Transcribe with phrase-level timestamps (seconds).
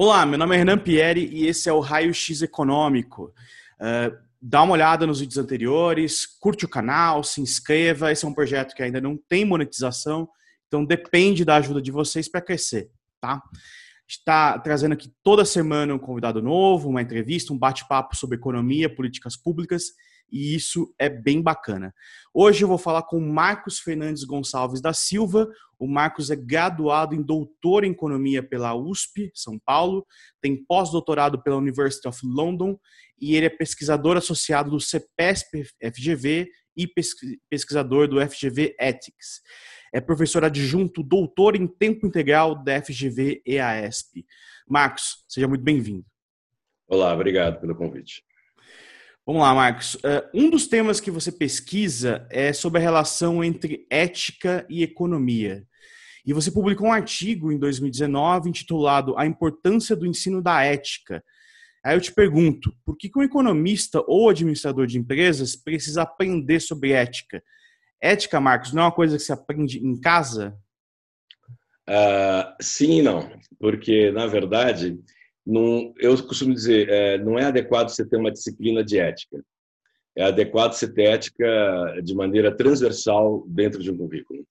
[0.00, 3.34] Olá, meu nome é Renan Pieri e esse é o Raio X Econômico.
[3.80, 8.12] Uh, dá uma olhada nos vídeos anteriores, curte o canal, se inscreva.
[8.12, 10.28] Esse é um projeto que ainda não tem monetização,
[10.68, 12.88] então depende da ajuda de vocês para crescer,
[13.20, 13.42] tá?
[14.06, 19.36] Está trazendo aqui toda semana um convidado novo, uma entrevista, um bate-papo sobre economia, políticas
[19.36, 19.82] públicas
[20.30, 21.94] e isso é bem bacana.
[22.32, 25.48] Hoje eu vou falar com Marcos Fernandes Gonçalves da Silva.
[25.78, 30.06] O Marcos é graduado em doutor em economia pela USP, São Paulo,
[30.40, 32.78] tem pós-doutorado pela University of London
[33.20, 36.86] e ele é pesquisador associado do CEPESP FGV e
[37.50, 39.40] pesquisador do FGV Ethics.
[39.92, 44.24] É professor adjunto doutor em tempo integral da FGV EASP.
[44.68, 46.04] Marcos, seja muito bem-vindo.
[46.86, 48.22] Olá, obrigado pelo convite.
[49.28, 49.94] Vamos lá, Marcos.
[49.96, 55.66] Uh, um dos temas que você pesquisa é sobre a relação entre ética e economia.
[56.24, 61.22] E você publicou um artigo em 2019 intitulado A Importância do Ensino da Ética.
[61.84, 66.60] Aí eu te pergunto, por que, que um economista ou administrador de empresas precisa aprender
[66.60, 67.42] sobre ética?
[68.00, 70.56] Ética, Marcos, não é uma coisa que se aprende em casa?
[71.86, 74.98] Uh, sim e não, porque, na verdade,
[75.98, 79.42] eu costumo dizer, é, não é adequado você ter uma disciplina de ética.
[80.16, 81.46] É adequado você ter ética
[82.02, 84.44] de maneira transversal dentro de um currículo.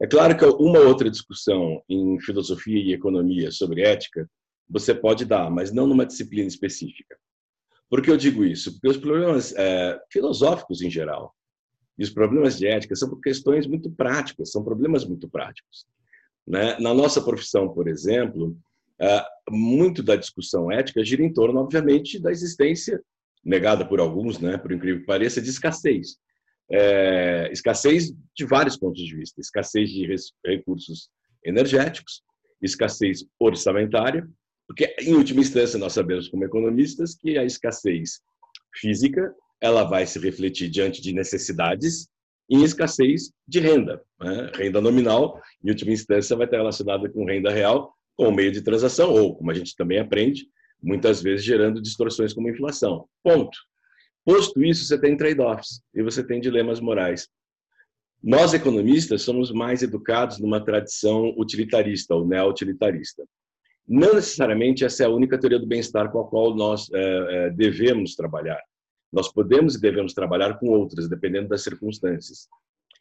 [0.00, 4.28] É claro que uma outra discussão em filosofia e economia sobre ética
[4.68, 7.16] você pode dar, mas não numa disciplina específica.
[7.88, 8.72] Por que eu digo isso?
[8.72, 11.34] Porque os problemas é, filosóficos em geral
[11.98, 15.86] e os problemas de ética são questões muito práticas, são problemas muito práticos.
[16.46, 16.78] Né?
[16.78, 18.56] Na nossa profissão, por exemplo,
[19.48, 23.02] muito da discussão ética gira em torno, obviamente, da existência,
[23.44, 26.16] negada por alguns, né, por incrível que pareça, de escassez.
[26.70, 30.06] É, escassez de vários pontos de vista: escassez de
[30.44, 31.08] recursos
[31.44, 32.22] energéticos,
[32.62, 34.28] escassez orçamentária,
[34.68, 38.20] porque, em última instância, nós sabemos, como economistas, que a escassez
[38.72, 42.08] física ela vai se refletir diante de necessidades
[42.48, 44.00] em escassez de renda.
[44.20, 44.50] Né?
[44.54, 49.12] Renda nominal, em última instância, vai estar relacionada com renda real, com meio de transação,
[49.12, 50.46] ou, como a gente também aprende,
[50.82, 53.06] muitas vezes gerando distorções como inflação.
[53.22, 53.56] Ponto.
[54.24, 57.28] Posto isso, você tem trade-offs e você tem dilemas morais.
[58.22, 63.24] Nós, economistas, somos mais educados numa tradição utilitarista ou neo-utilitarista.
[63.88, 68.14] Não necessariamente essa é a única teoria do bem-estar com a qual nós é, devemos
[68.14, 68.60] trabalhar.
[69.10, 72.46] Nós podemos e devemos trabalhar com outras, dependendo das circunstâncias.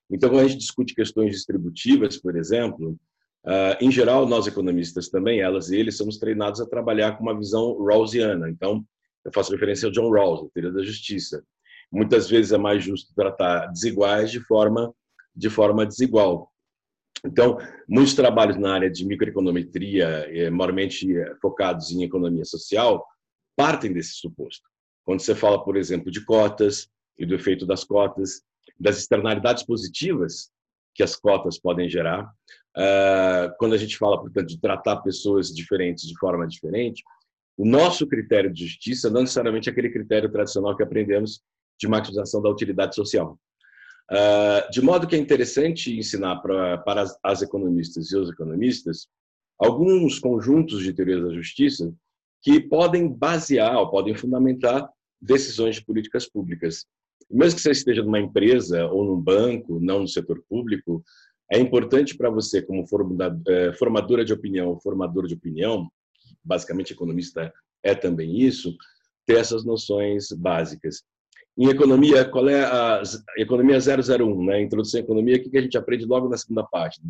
[0.09, 2.98] Então, quando a gente discute questões distributivas, por exemplo,
[3.45, 7.38] Uh, em geral, nós economistas também, elas e eles, somos treinados a trabalhar com uma
[7.38, 8.50] visão rawlsiana.
[8.50, 8.85] Então,
[9.23, 11.44] eu faço referência ao John Rawls, a teoria da justiça.
[11.91, 14.94] Muitas vezes é mais justo tratar desiguais de forma
[15.35, 16.51] de forma desigual.
[17.25, 17.57] Então,
[17.88, 23.06] muitos trabalhos na área de microeconometria, eh, maiormente eh, focados em economia social,
[23.56, 24.67] partem desse suposto.
[25.06, 28.41] Quando você fala, por exemplo, de cotas e do efeito das cotas,
[28.79, 30.50] das externalidades positivas
[30.95, 32.29] que as cotas podem gerar.
[32.78, 37.03] Uh, quando a gente fala, portanto, de tratar pessoas diferentes de forma diferente,
[37.57, 41.41] o nosso critério de justiça não necessariamente é aquele critério tradicional que aprendemos
[41.80, 43.38] de maximização da utilidade social.
[44.12, 49.07] Uh, de modo que é interessante ensinar pra, para as, as economistas e os economistas
[49.59, 51.94] alguns conjuntos de teorias da justiça
[52.41, 54.90] que podem basear ou podem fundamentar
[55.22, 56.88] decisões de políticas públicas
[57.30, 61.03] mesmo que você esteja numa empresa ou num banco, não no setor público,
[61.52, 62.86] é importante para você, como
[63.48, 65.90] é, formadora de opinião, formador de opinião,
[66.44, 67.52] basicamente economista
[67.84, 68.76] é também isso,
[69.26, 71.04] ter essas noções básicas.
[71.58, 73.02] Em economia, qual é a
[73.38, 74.62] economia 001, né?
[74.62, 77.10] Introdução à economia, o que a gente aprende logo na segunda página?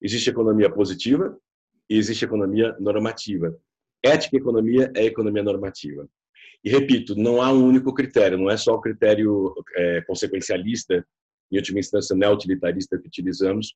[0.00, 1.36] Existe economia positiva
[1.90, 3.56] e existe economia normativa.
[4.04, 6.08] Ética e economia é economia normativa.
[6.62, 11.04] E repito, não há um único critério, não é só o critério é, consequencialista,
[11.50, 13.74] em última instância neo-utilitarista que utilizamos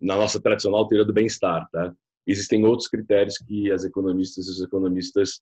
[0.00, 1.68] na nossa tradicional teoria do bem-estar.
[1.70, 1.92] Tá?
[2.26, 5.40] Existem outros critérios que as economistas e os economistas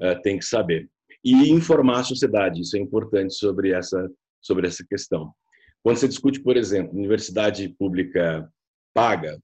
[0.00, 0.88] é, têm que saber.
[1.24, 4.08] E informar a sociedade, isso é importante sobre essa,
[4.40, 5.32] sobre essa questão.
[5.82, 8.48] Quando você discute, por exemplo, universidade pública
[8.94, 9.40] paga,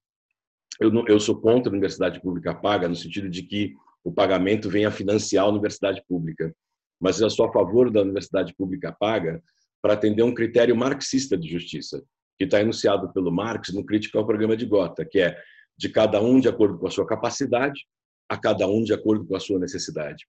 [0.80, 3.74] eu, não, eu sou contra a universidade pública paga, no sentido de que
[4.04, 6.54] o pagamento venha financiar a universidade pública
[7.02, 9.42] mas eu sou a favor da universidade pública paga
[9.82, 12.02] para atender um critério marxista de justiça,
[12.38, 15.36] que está enunciado pelo Marx no Crítica ao Programa de Gotha, que é
[15.76, 17.84] de cada um de acordo com a sua capacidade,
[18.28, 20.26] a cada um de acordo com a sua necessidade.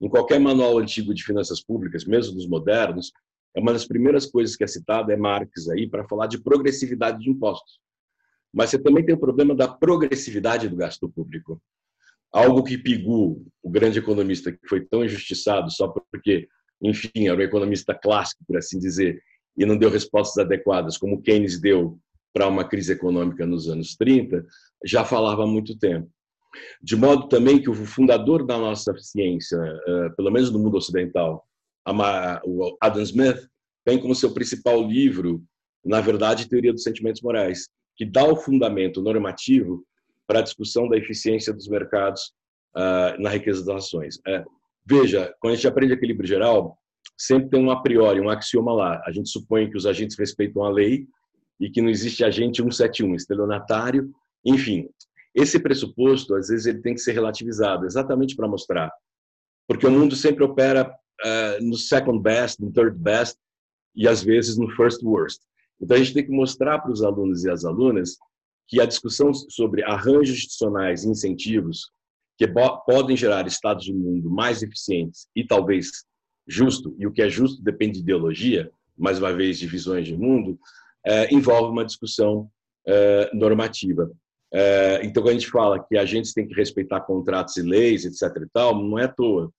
[0.00, 3.12] Em qualquer manual antigo de finanças públicas, mesmo dos modernos,
[3.54, 7.18] é uma das primeiras coisas que é citada é Marx aí para falar de progressividade
[7.18, 7.78] de impostos.
[8.52, 11.60] Mas você também tem o problema da progressividade do gasto público.
[12.32, 16.48] Algo que Pigu, o grande economista que foi tão injustiçado só porque,
[16.82, 19.22] enfim, era um economista clássico, por assim dizer,
[19.56, 21.98] e não deu respostas adequadas, como Keynes deu
[22.32, 24.44] para uma crise econômica nos anos 30,
[24.84, 26.10] já falava há muito tempo.
[26.82, 31.46] De modo também que o fundador da nossa ciência, eh, pelo menos no mundo ocidental,
[32.44, 33.48] o Adam Smith,
[33.84, 35.42] tem como seu principal livro,
[35.84, 39.84] na verdade, Teoria dos Sentimentos Morais, que dá o fundamento normativo
[40.26, 42.32] para a discussão da eficiência dos mercados
[42.76, 44.18] uh, na riqueza das ações.
[44.84, 46.76] Veja, quando a gente aprende equilíbrio geral,
[47.16, 49.02] sempre tem um a priori, um axioma lá.
[49.06, 51.06] A gente supõe que os agentes respeitam a lei
[51.60, 54.10] e que não existe agente 171, estelionatário,
[54.44, 54.88] enfim.
[55.34, 58.90] Esse pressuposto, às vezes, ele tem que ser relativizado, exatamente para mostrar.
[59.68, 63.38] Porque o mundo sempre opera uh, no second best, no third best,
[63.94, 65.40] e às vezes no first worst.
[65.80, 68.16] Então, a gente tem que mostrar para os alunos e as alunas
[68.68, 71.90] que a discussão sobre arranjos institucionais e incentivos
[72.46, 75.90] que podem gerar estados de mundo mais eficientes e talvez
[76.46, 80.16] justo, e o que é justo depende de ideologia, mais uma vez de visões de
[80.16, 80.58] mundo,
[81.04, 82.48] é, envolve uma discussão
[82.86, 84.10] é, normativa.
[84.52, 88.04] É, então, quando a gente fala que a gente tem que respeitar contratos e leis,
[88.04, 88.42] etc.
[88.42, 89.50] e tal, não é à toa.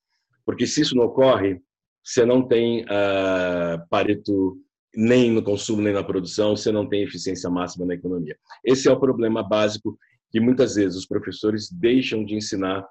[0.45, 1.59] Porque se isso não ocorre,
[2.03, 4.57] você não tem uh, Pareto
[4.95, 8.37] nem no consumo nem na produção, você não tem eficiência máxima na economia.
[8.63, 9.97] Esse é o problema básico
[10.33, 12.83] que muitas vezes os professores deixam de ensinar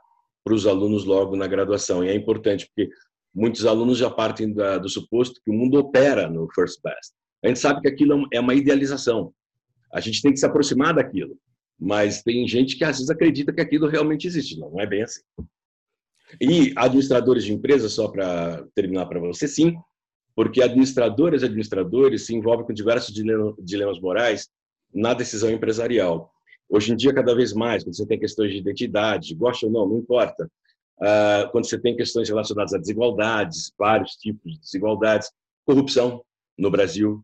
[0.44, 2.04] para os alunos logo na graduação.
[2.04, 2.88] E é importante porque
[3.34, 7.12] muitos alunos já partem do suposto que o mundo opera no first best.
[7.44, 9.34] A gente sabe que aquilo é uma idealização.
[9.92, 11.36] A gente tem que se aproximar daquilo.
[11.76, 14.56] Mas tem gente que às vezes acredita que aquilo realmente existe.
[14.56, 15.22] Não, não é bem assim.
[16.40, 19.74] E administradores de empresas, só para terminar para você, sim,
[20.36, 24.48] porque administradoras e administradores se envolvem com diversos dilemas morais
[24.94, 26.32] na decisão empresarial.
[26.72, 29.86] Hoje em dia, cada vez mais, quando você tem questões de identidade, gosta ou não,
[29.86, 30.50] não importa.
[30.96, 35.30] Uh, quando você tem questões relacionadas a desigualdades, vários tipos de desigualdades,
[35.66, 36.24] corrupção
[36.56, 37.22] no Brasil,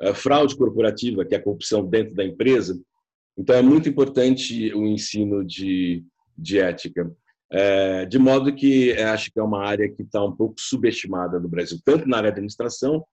[0.00, 2.80] uh, fraude corporativa, que é a corrupção dentro da empresa.
[3.36, 6.04] Então, é muito importante o ensino de,
[6.38, 7.10] de ética.
[7.50, 11.48] É, de modo que acho que é uma área que está um pouco subestimada no
[11.48, 13.04] Brasil, tanto na área de administração,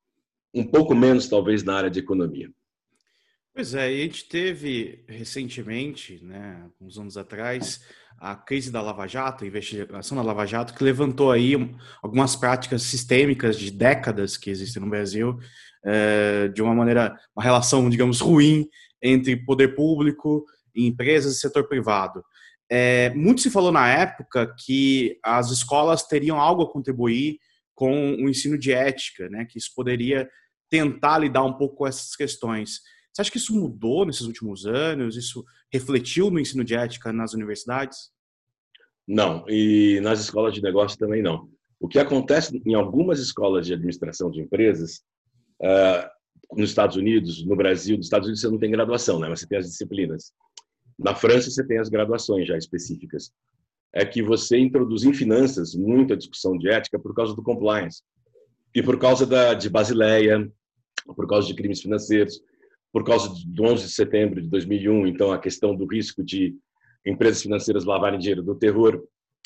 [0.54, 2.52] um pouco menos talvez na área de economia.
[3.54, 7.82] Pois é, e a gente teve recentemente, né, uns anos atrás,
[8.18, 11.54] a crise da Lava Jato, a investigação da Lava Jato, que levantou aí
[12.02, 15.38] algumas práticas sistêmicas de décadas que existem no Brasil,
[15.84, 18.70] é, de uma maneira, uma relação, digamos, ruim
[19.02, 22.24] entre poder público, empresas e setor privado.
[22.70, 27.38] É, muito se falou na época que as escolas teriam algo a contribuir
[27.76, 29.44] com o ensino de ética, né?
[29.44, 30.30] Que isso poderia
[30.70, 32.80] tentar lidar um pouco com essas questões.
[33.14, 35.18] Você acha que isso mudou nesses últimos anos?
[35.18, 38.12] Isso refletiu no ensino de ética nas universidades?
[39.08, 41.50] Não, e nas escolas de negócio também não.
[41.80, 45.02] O que acontece em algumas escolas de administração de empresas,
[45.62, 46.08] uh,
[46.56, 49.28] nos Estados Unidos, no Brasil, nos Estados Unidos você não tem graduação, né?
[49.28, 50.32] Mas você tem as disciplinas.
[50.98, 53.32] Na França, você tem as graduações já específicas.
[53.94, 58.04] É que você introduz em finanças muita discussão de ética por causa do compliance.
[58.74, 60.50] E por causa da, de Basileia,
[61.16, 62.42] por causa de crimes financeiros,
[62.92, 66.56] por causa do 11 de setembro de 2001, então a questão do risco de
[67.06, 69.02] empresas financeiras lavarem dinheiro do terror.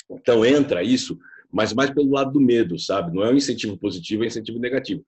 [0.10, 1.18] Então entra isso,
[1.52, 3.16] mas mais pelo lado do medo, sabe?
[3.16, 5.06] Não é um incentivo positivo, é um incentivo negativo.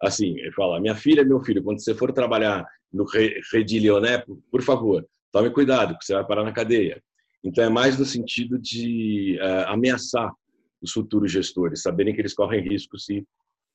[0.00, 3.04] Assim, ele fala: minha filha, meu filho, quando você for trabalhar no
[3.52, 7.02] Redi Leoné, por favor, tome cuidado, porque você vai parar na cadeia.
[7.42, 10.30] Então, é mais no sentido de uh, ameaçar
[10.80, 13.26] os futuros gestores, saberem que eles correm risco se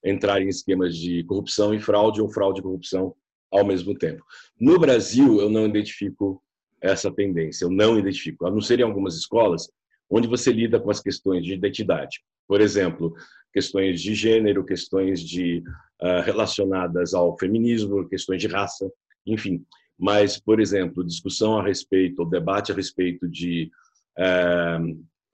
[0.04, 3.16] entrarem em esquemas de corrupção e fraude ou fraude e corrupção
[3.52, 4.24] ao mesmo tempo.
[4.60, 6.42] No Brasil, eu não identifico
[6.82, 9.70] essa tendência, eu não identifico, a não ser em algumas escolas
[10.10, 12.22] onde você lida com as questões de identidade.
[12.48, 13.16] Por exemplo,
[13.52, 15.64] questões de gênero, questões de
[16.02, 18.88] uh, relacionadas ao feminismo, questões de raça,
[19.25, 19.66] enfim
[19.98, 23.72] mas, por exemplo, discussão a respeito, ou debate a respeito de
[24.18, 24.78] é,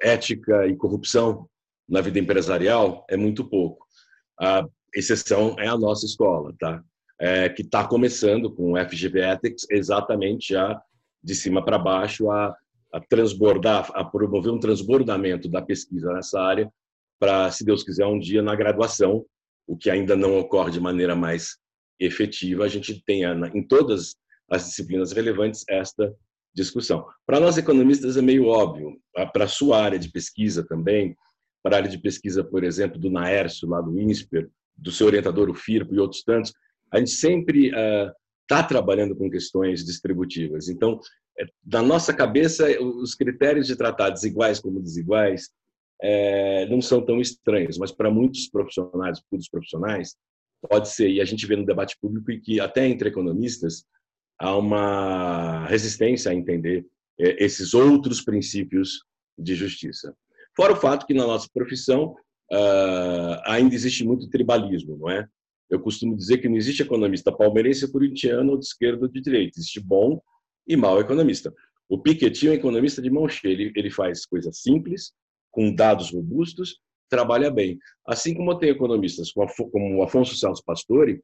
[0.01, 1.49] ética e corrupção
[1.89, 3.85] na vida empresarial é muito pouco.
[4.39, 4.65] A
[4.95, 6.83] exceção é a nossa escola, tá?
[7.23, 10.81] É, que está começando com o FGV Ethics exatamente já
[11.23, 12.55] de cima para baixo a,
[12.91, 16.71] a transbordar, a promover um transbordamento da pesquisa nessa área
[17.19, 19.23] para, se Deus quiser, um dia na graduação,
[19.67, 21.59] o que ainda não ocorre de maneira mais
[21.99, 24.15] efetiva, a gente tenha em todas
[24.49, 26.11] as disciplinas relevantes esta
[26.53, 27.05] discussão.
[27.25, 28.99] Para nós economistas é meio óbvio,
[29.31, 31.15] para a sua área de pesquisa também,
[31.63, 35.47] para a área de pesquisa, por exemplo, do Naércio, lá do INSPER, do seu orientador,
[35.49, 36.51] o FIRPO e outros tantos,
[36.91, 40.69] a gente sempre está uh, trabalhando com questões distributivas.
[40.69, 40.99] Então,
[41.39, 45.49] é, na nossa cabeça, os critérios de tratar desiguais como desiguais
[46.01, 50.15] é, não são tão estranhos, mas para muitos profissionais, muitos profissionais,
[50.67, 51.09] pode ser.
[51.09, 53.85] E a gente vê no debate público que até entre economistas
[54.39, 56.85] há uma resistência a entender
[57.19, 59.03] é, esses outros princípios
[59.37, 60.15] de justiça.
[60.55, 62.15] Fora o fato que na nossa profissão
[62.51, 65.27] uh, ainda existe muito tribalismo, não é?
[65.71, 69.57] Eu costumo dizer que não existe economista palmeirense, corintiano, ou de esquerda ou de direita.
[69.57, 70.21] Existe bom
[70.67, 71.53] e mau economista.
[71.89, 73.53] O Piketty é um economista de mão cheia.
[73.53, 75.13] Ele, ele faz coisas simples,
[75.49, 77.79] com dados robustos, trabalha bem.
[78.05, 81.21] Assim como tem economistas como o Afonso Santos Pastore,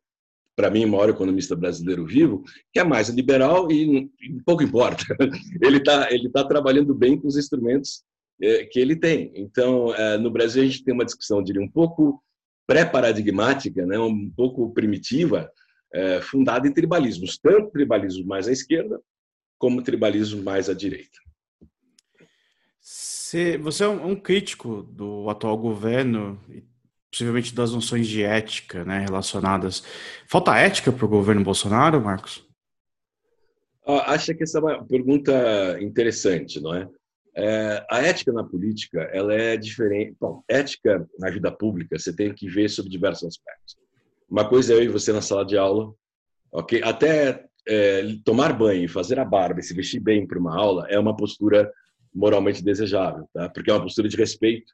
[0.56, 5.04] para mim, o maior economista brasileiro vivo, que é mais liberal e, e pouco importa.
[5.62, 8.04] Ele está ele tá trabalhando bem com os instrumentos
[8.42, 9.32] é, que ele tem.
[9.36, 12.22] Então, é, no Brasil, a gente tem uma discussão, diria, um pouco
[12.68, 15.50] pré-paradigmática, né, um pouco primitiva,
[15.94, 19.00] é, fundada em tribalismos, tanto tribalismo mais à esquerda,
[19.58, 21.18] como tribalismo mais à direita.
[23.62, 26.64] Você é um crítico do atual governo e
[27.12, 29.84] possivelmente das noções de ética né, relacionadas.
[30.28, 32.46] Falta ética para o governo Bolsonaro, Marcos?
[33.86, 36.88] Acho que essa é uma pergunta interessante, não é?
[37.40, 40.16] É, a ética na política, ela é diferente.
[40.20, 43.78] Bom, ética na vida pública, você tem que ver sobre diversos aspectos.
[44.28, 45.94] Uma coisa é eu e você na sala de aula,
[46.52, 46.82] ok?
[46.84, 51.16] Até é, tomar banho, fazer a barba se vestir bem para uma aula é uma
[51.16, 51.72] postura
[52.14, 53.48] moralmente desejável, tá?
[53.50, 54.74] Porque é uma postura de respeito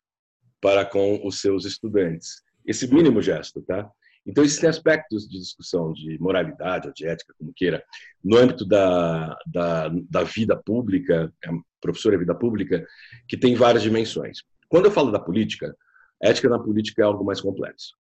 [0.62, 2.42] para com os seus estudantes.
[2.66, 3.92] Esse mínimo gesto, tá?
[4.26, 7.84] Então, existem aspectos de discussão de moralidade ou de ética, como queira,
[8.24, 11.50] no âmbito da, da, da vida pública, é
[11.82, 12.86] professora vida pública,
[13.28, 14.40] que tem várias dimensões.
[14.70, 15.76] Quando eu falo da política,
[16.22, 17.92] ética na política é algo mais complexo.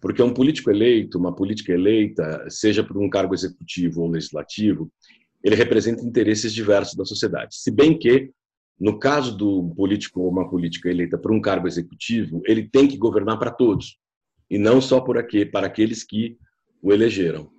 [0.00, 4.90] Porque um político eleito, uma política eleita, seja por um cargo executivo ou legislativo,
[5.42, 7.54] ele representa interesses diversos da sociedade.
[7.54, 8.30] Se bem que,
[8.78, 12.96] no caso do político ou uma política eleita por um cargo executivo, ele tem que
[12.96, 13.96] governar para todos
[14.50, 16.36] e não só por aqui, para aqueles que
[16.82, 17.50] o elegeram.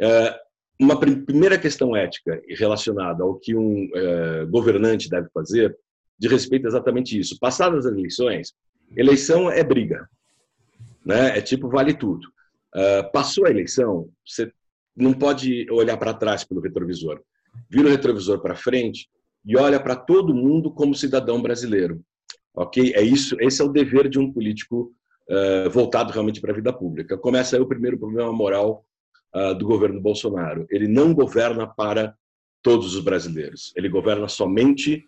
[0.00, 0.38] É,
[0.80, 5.76] uma primeira questão ética relacionada ao que um é, governante deve fazer,
[6.18, 7.38] de respeito a exatamente isso.
[7.38, 8.54] Passadas as eleições,
[8.96, 10.08] eleição é briga,
[11.04, 11.38] né?
[11.38, 12.28] É tipo vale tudo.
[12.74, 14.52] É, passou a eleição, você
[14.96, 17.20] não pode olhar para trás pelo retrovisor.
[17.70, 19.08] Vira o retrovisor para frente
[19.44, 22.00] e olha para todo mundo como cidadão brasileiro.
[22.54, 22.92] Ok?
[22.94, 23.36] É isso.
[23.40, 24.92] Esse é o dever de um político
[25.30, 27.18] uh, voltado realmente para a vida pública.
[27.18, 28.84] Começa aí o primeiro problema moral
[29.34, 30.66] uh, do governo Bolsonaro.
[30.70, 32.14] Ele não governa para
[32.62, 33.72] todos os brasileiros.
[33.76, 35.04] Ele governa somente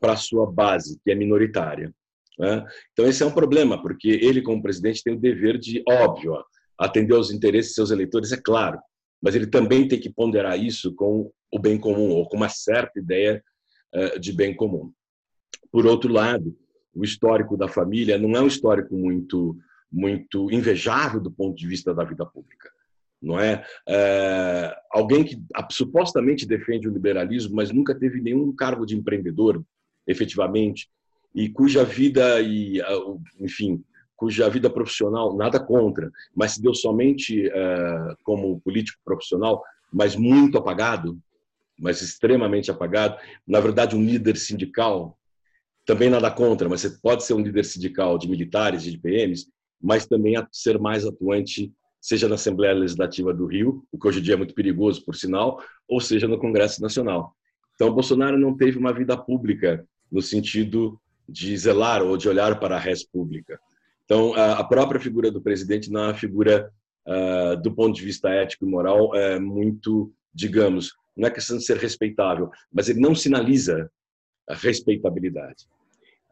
[0.00, 1.92] para a sua base, que é minoritária.
[2.38, 2.64] Né?
[2.92, 6.36] Então, esse é um problema, porque ele, como presidente, tem o dever de, óbvio,
[6.78, 8.78] atender aos interesses de seus eleitores, é claro,
[9.22, 12.98] mas ele também tem que ponderar isso com o bem comum, ou com uma certa
[12.98, 13.42] ideia
[13.94, 14.92] uh, de bem comum.
[15.70, 16.54] Por outro lado,
[16.94, 19.56] o histórico da família não é um histórico muito
[19.90, 22.70] muito invejável do ponto de vista da vida pública
[23.24, 23.64] não é?
[23.88, 29.64] é, alguém que supostamente defende o liberalismo, mas nunca teve nenhum cargo de empreendedor,
[30.06, 30.88] efetivamente,
[31.34, 32.80] e cuja vida e
[33.40, 33.82] enfim,
[34.14, 40.58] cuja vida profissional nada contra, mas se deu somente é, como político profissional, mas muito
[40.58, 41.18] apagado,
[41.78, 43.16] mas extremamente apagado.
[43.46, 45.18] Na verdade, um líder sindical
[45.84, 49.46] também nada contra, mas você pode ser um líder sindical de militares, de PMs,
[49.80, 54.22] mas também ser mais atuante, seja na Assembleia Legislativa do Rio, o que hoje em
[54.22, 57.34] dia é muito perigoso, por sinal, ou seja no Congresso Nacional.
[57.74, 60.98] Então, Bolsonaro não teve uma vida pública no sentido
[61.28, 63.58] de zelar ou de olhar para a res pública.
[64.04, 66.70] Então, a própria figura do presidente não é uma figura,
[67.06, 71.64] uh, do ponto de vista ético e moral, é muito, digamos, não é questão de
[71.64, 73.90] ser respeitável, mas ele não sinaliza
[74.48, 75.66] a respeitabilidade.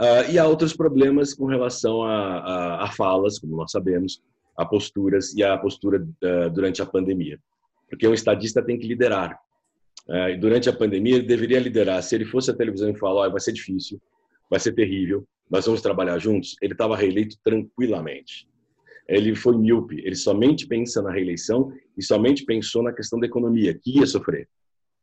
[0.01, 4.23] Uh, e há outros problemas com relação a, a, a, falas, como nós sabemos,
[4.57, 7.39] a posturas e a postura uh, durante a pandemia.
[7.89, 9.39] Porque um estadista tem que liderar.
[10.09, 12.03] Uh, durante a pandemia, ele deveria liderar.
[12.03, 14.01] Se ele fosse à televisão e falar, oh, vai ser difícil,
[14.51, 18.49] vai ser terrível, nós vamos trabalhar juntos, ele estava reeleito tranquilamente.
[19.07, 23.75] Ele foi míope, ele somente pensa na reeleição e somente pensou na questão da economia,
[23.75, 24.49] que ia sofrer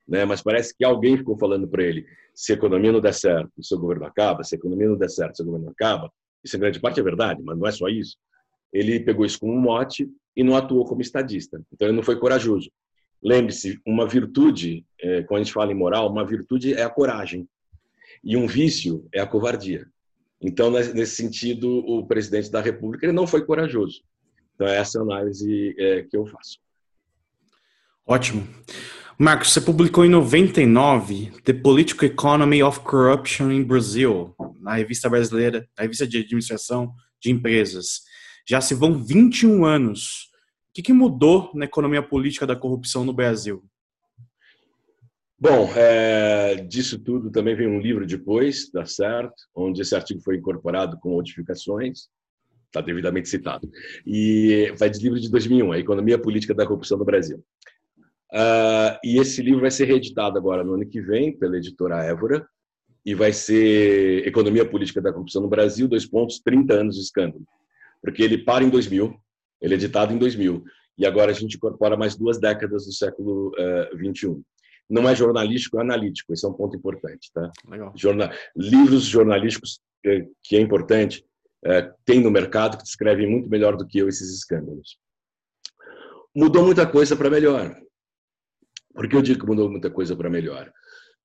[0.09, 0.25] né?
[0.25, 3.63] Mas parece que alguém ficou falando para ele: se a economia não der certo, o
[3.63, 4.43] seu governo acaba.
[4.43, 6.11] Se a economia não der certo, o seu governo acaba.
[6.43, 8.17] Isso em grande parte é verdade, mas não é só isso.
[8.73, 11.61] Ele pegou isso como um mote e não atuou como estadista.
[11.71, 12.71] Então ele não foi corajoso.
[13.21, 17.47] Lembre-se, uma virtude, é, quando a gente fala em moral, uma virtude é a coragem
[18.23, 19.85] e um vício é a covardia.
[20.41, 24.01] Então, nesse sentido, o presidente da República ele não foi corajoso.
[24.55, 26.59] Então, é essa análise é, que eu faço.
[28.05, 28.47] Ótimo.
[29.21, 35.67] Marcos, você publicou em 99 The Political Economy of Corruption in Brazil, na revista brasileira,
[35.77, 38.03] na revista de administração de empresas.
[38.47, 40.29] Já se vão 21 anos.
[40.69, 43.61] O que, que mudou na economia política da corrupção no Brasil?
[45.37, 49.35] Bom, é, disso tudo também vem um livro depois, tá certo?
[49.53, 52.07] Onde esse artigo foi incorporado com modificações,
[52.67, 53.69] está devidamente citado.
[54.07, 57.43] E vai de livro de 2001, A Economia Política da Corrupção no Brasil.
[58.31, 62.47] Uh, e esse livro vai ser reeditado agora no ano que vem pela editora Évora
[63.05, 67.43] e vai ser Economia Política da Corrupção no Brasil, dois pontos, 30 anos de escândalo.
[68.01, 69.15] Porque ele para em 2000,
[69.61, 70.63] ele é editado em 2000,
[70.97, 74.43] e agora a gente incorpora mais duas décadas do século uh, 21
[74.89, 76.33] não é jornalístico, é analítico.
[76.33, 77.31] Esse é um ponto importante.
[77.31, 77.51] Tá?
[77.69, 77.93] Legal.
[77.95, 78.29] Jornal...
[78.55, 81.23] Livros jornalísticos, é, que é importante,
[81.63, 84.97] é, tem no mercado que descrevem muito melhor do que eu esses escândalos.
[86.35, 87.75] Mudou muita coisa para melhor.
[88.99, 90.71] Por que eu digo que mudou muita coisa para melhor?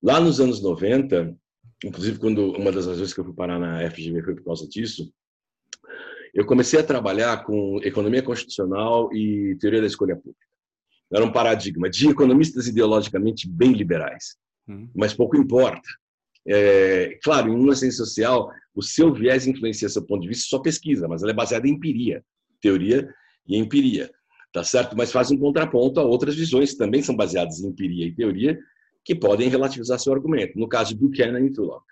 [0.01, 1.35] Lá nos anos 90,
[1.83, 5.11] inclusive quando uma das razões que eu fui parar na FGV foi por causa disso,
[6.33, 10.45] eu comecei a trabalhar com economia constitucional e teoria da escolha pública
[11.13, 14.89] era um paradigma de economistas ideologicamente bem liberais, hum.
[14.95, 15.87] mas pouco importa.
[16.47, 20.59] É, claro, em uma ciência social, o seu viés influencia seu ponto de vista só
[20.59, 22.23] pesquisa, mas ela é baseada em empiria,
[22.61, 23.07] teoria
[23.47, 24.11] e empiria,
[24.55, 24.95] tá certo?
[24.95, 28.57] Mas faz um contraponto a outras visões que também são baseadas em empiria e teoria,
[29.03, 30.57] que podem relativizar seu argumento.
[30.57, 31.83] No caso de Buchanan e Tulloch.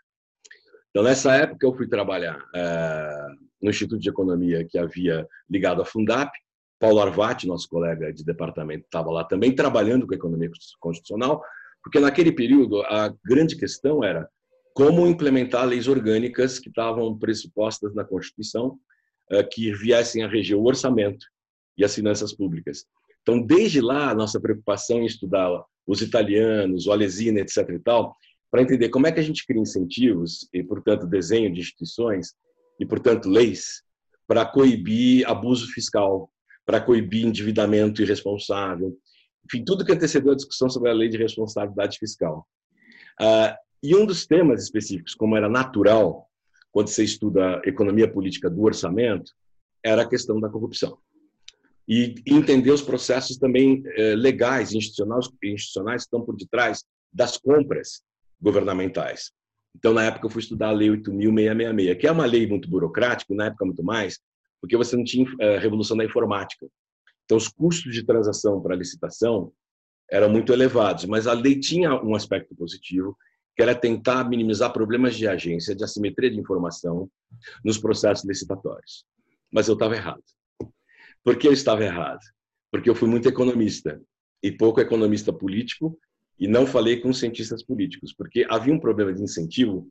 [0.89, 3.27] Então, nessa época, eu fui trabalhar é,
[3.61, 6.31] no Instituto de Economia que havia ligado à Fundap,
[6.79, 11.43] Paulo Arvati, nosso colega de departamento, estava lá também trabalhando com a economia constitucional,
[11.83, 14.29] porque naquele período a grande questão era
[14.73, 18.77] como implementar leis orgânicas que estavam pressupostas na Constituição,
[19.31, 21.25] eh, que viessem a reger o orçamento
[21.77, 22.85] e as finanças públicas.
[23.21, 27.69] Então, desde lá, a nossa preocupação em estudar os italianos, o Alesina, etc.
[27.69, 28.15] e tal,
[28.51, 32.33] para entender como é que a gente cria incentivos e, portanto, desenho de instituições
[32.79, 33.81] e, portanto, leis
[34.27, 36.29] para coibir abuso fiscal,
[36.65, 38.97] para coibir endividamento irresponsável,
[39.45, 42.47] enfim, tudo que antecedeu a discussão sobre a lei de responsabilidade fiscal.
[43.19, 46.29] Uh, e um dos temas específicos, como era natural
[46.71, 49.31] quando você estuda economia política do orçamento,
[49.83, 50.97] era a questão da corrupção.
[51.87, 58.01] E entender os processos também eh, legais, institucionais, institucionais que estão por detrás das compras
[58.41, 59.31] governamentais.
[59.75, 63.33] Então, na época, eu fui estudar a Lei 8.666, que é uma lei muito burocrática,
[63.33, 64.19] na época muito mais,
[64.61, 66.67] porque você não tinha a eh, revolução da informática.
[67.25, 69.51] Então, os custos de transação para licitação
[70.09, 73.17] eram muito elevados, mas a lei tinha um aspecto positivo,
[73.55, 77.09] que era tentar minimizar problemas de agência, de assimetria de informação
[77.63, 79.05] nos processos licitatórios.
[79.51, 80.23] Mas eu estava errado.
[81.23, 82.19] Por que eu estava errado?
[82.71, 84.01] Porque eu fui muito economista
[84.41, 85.97] e pouco economista político
[86.39, 89.87] e não falei com cientistas políticos, porque havia um problema de incentivo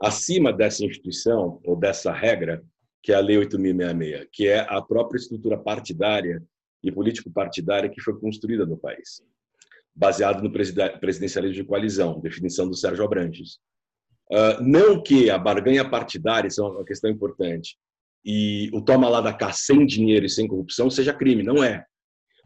[0.00, 2.62] acima dessa instituição ou dessa regra
[3.02, 6.42] que é a Lei 8.066, que é a própria estrutura partidária
[6.82, 9.22] e político-partidária que foi construída no país,
[9.94, 13.58] baseado no presidencialismo de coalizão, definição do Sérgio Abrantes.
[14.28, 17.78] Uh, não que a barganha partidária, isso é uma questão importante,
[18.26, 21.84] e o toma lá da cá sem dinheiro e sem corrupção seja crime, não é.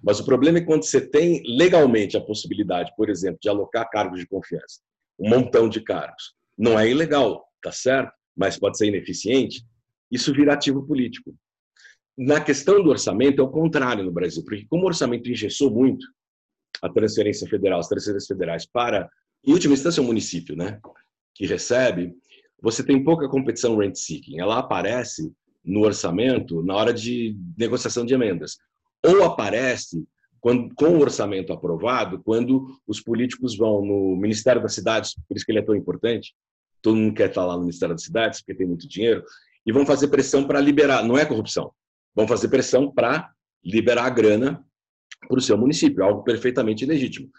[0.04, 4.20] Mas o problema é quando você tem legalmente a possibilidade, por exemplo, de alocar cargos
[4.20, 4.80] de confiança,
[5.18, 6.34] um montão de cargos.
[6.56, 8.12] Não é ilegal, tá certo?
[8.36, 9.64] Mas pode ser ineficiente
[10.10, 11.34] isso vira ativo político.
[12.18, 16.06] Na questão do orçamento, é o contrário no Brasil, porque como o orçamento engessou muito
[16.82, 19.08] a transferência federal, as transferências federais para,
[19.44, 20.80] em última instância, o município, né,
[21.34, 22.12] que recebe,
[22.60, 24.38] você tem pouca competição rent-seeking.
[24.38, 25.32] Ela aparece
[25.64, 28.58] no orçamento na hora de negociação de emendas.
[29.04, 30.04] Ou aparece
[30.40, 35.44] quando, com o orçamento aprovado, quando os políticos vão no Ministério das Cidades, por isso
[35.44, 36.34] que ele é tão importante,
[36.80, 39.22] todo mundo quer estar lá no Ministério das Cidades, porque tem muito dinheiro,
[39.66, 41.04] e vão fazer pressão para liberar.
[41.04, 41.70] Não é corrupção.
[42.14, 43.30] Vão fazer pressão para
[43.62, 44.64] liberar a grana
[45.28, 47.30] para o seu município, algo perfeitamente legítimo.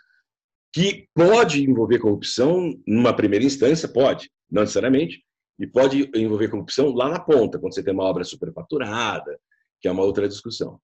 [0.72, 5.24] Que pode envolver corrupção numa primeira instância, pode, não necessariamente,
[5.62, 9.40] e pode envolver corrupção lá na ponta, quando você tem uma obra superfaturada,
[9.80, 10.82] que é uma outra discussão.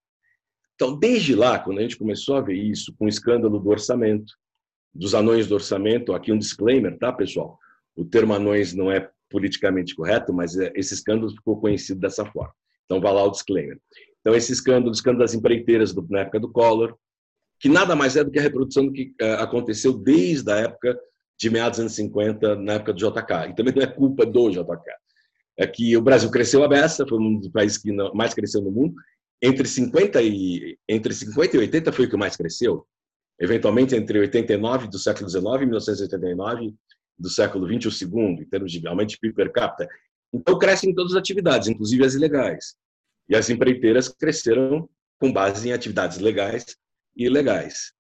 [0.76, 4.32] Então, desde lá, quando a gente começou a ver isso, com o escândalo do orçamento,
[4.94, 7.58] dos anões do orçamento, aqui um disclaimer, tá, pessoal?
[7.96, 12.54] O termo anões não é politicamente correto, mas é, esse escândalo ficou conhecido dessa forma.
[12.86, 13.80] Então, vai lá o disclaimer.
[14.22, 16.96] Então, esse escândalo, o escândalo das empreiteiras do, na época do Collor,
[17.60, 21.00] que nada mais é do que a reprodução do que uh, aconteceu desde a época
[21.40, 23.50] de meados dos anos 50, na época do JK.
[23.50, 24.92] E também não é culpa do JK.
[25.58, 28.72] É que o Brasil cresceu a beça, foi um dos países que mais cresceu no
[28.72, 28.96] mundo.
[29.42, 32.86] Entre 50 e entre 50 e 80 foi o que mais cresceu.
[33.40, 36.76] Eventualmente entre 89 do século XIX e 1989
[37.18, 39.88] do século XX, o segundo, em termos de aumento de PIB per capita.
[40.34, 42.76] Então, crescem todas as atividades, inclusive as ilegais.
[43.30, 46.78] E as empreiteiras cresceram com base em atividades legais
[47.16, 47.94] e ilegais.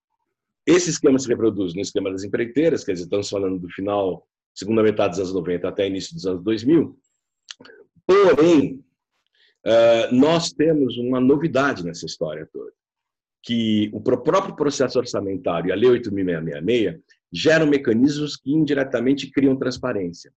[0.68, 4.84] Esse esquema se reproduz no esquema das empreiteiras, quer dizer, estamos falando do final, segunda
[4.84, 7.00] metade dos anos 90 até início dos anos 2000.
[8.06, 8.84] Porém,
[9.66, 12.74] eh, nós temos uma novidade nessa história toda,
[13.42, 17.00] que o próprio processo orçamentário a Lei 8.666
[17.32, 20.34] geram mecanismos que indiretamente criam transparência.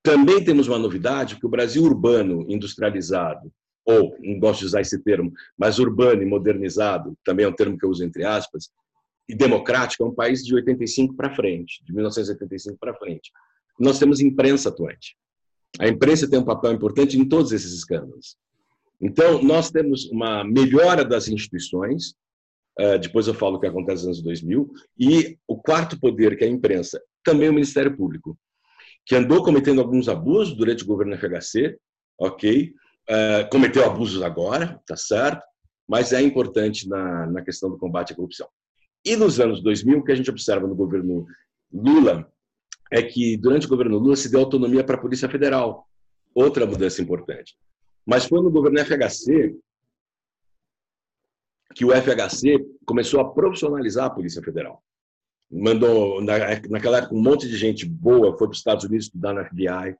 [0.00, 3.52] Também temos uma novidade que o Brasil urbano industrializado,
[3.84, 7.76] ou não gosto de usar esse termo, mas urbano e modernizado, também é um termo
[7.76, 8.70] que eu uso entre aspas,
[9.28, 13.30] e democrático, é um país de 85 para frente, de 1985 para frente.
[13.78, 15.16] Nós temos imprensa atuante.
[15.78, 18.36] A imprensa tem um papel importante em todos esses escândalos.
[19.00, 22.14] Então, nós temos uma melhora das instituições,
[22.78, 26.44] eh, depois eu falo o que acontece nos anos 2000, e o quarto poder, que
[26.44, 28.36] é a imprensa, também o Ministério Público,
[29.06, 31.78] que andou cometendo alguns abusos durante o governo FHC,
[32.18, 32.72] ok?
[33.08, 35.44] Eh, cometeu abusos agora, tá certo?
[35.86, 38.48] Mas é importante na, na questão do combate à corrupção.
[39.04, 41.26] E nos anos 2000, o que a gente observa no governo
[41.72, 42.30] Lula
[42.90, 45.86] é que durante o governo Lula se deu autonomia para a Polícia Federal,
[46.34, 47.56] outra mudança importante.
[48.06, 49.56] Mas foi no governo FHC
[51.74, 54.82] que o FHC começou a profissionalizar a Polícia Federal.
[55.50, 59.44] Mandou, naquela época, um monte de gente boa foi para os Estados Unidos estudar na
[59.44, 59.96] FBI,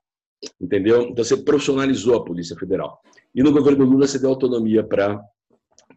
[0.61, 1.03] entendeu?
[1.03, 3.01] Então você profissionalizou a Polícia Federal.
[3.35, 5.23] E no governo Lula você deu autonomia para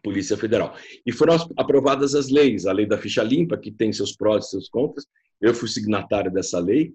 [0.02, 0.74] Polícia Federal.
[1.06, 4.50] E foram aprovadas as leis, a lei da ficha limpa, que tem seus prós e
[4.50, 5.06] seus contras,
[5.40, 6.94] eu fui signatário dessa lei.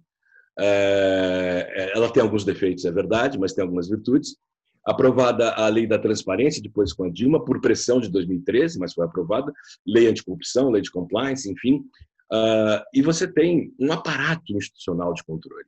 [0.59, 4.35] É, ela tem alguns defeitos, é verdade, mas tem algumas virtudes.
[4.85, 9.05] Aprovada a lei da transparência, depois com a Dilma, por pressão de 2013, mas foi
[9.05, 9.51] aprovada.
[9.85, 11.83] Lei anticorrupção, lei de compliance, enfim.
[12.31, 15.65] Uh, e você tem um aparato institucional de controle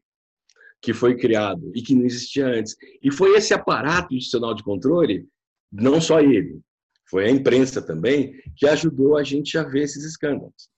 [0.82, 2.76] que foi criado e que não existia antes.
[3.04, 5.28] E foi esse aparato institucional de controle,
[5.72, 6.62] não só ele,
[7.10, 10.70] foi a imprensa também, que ajudou a gente a ver esses escândalos.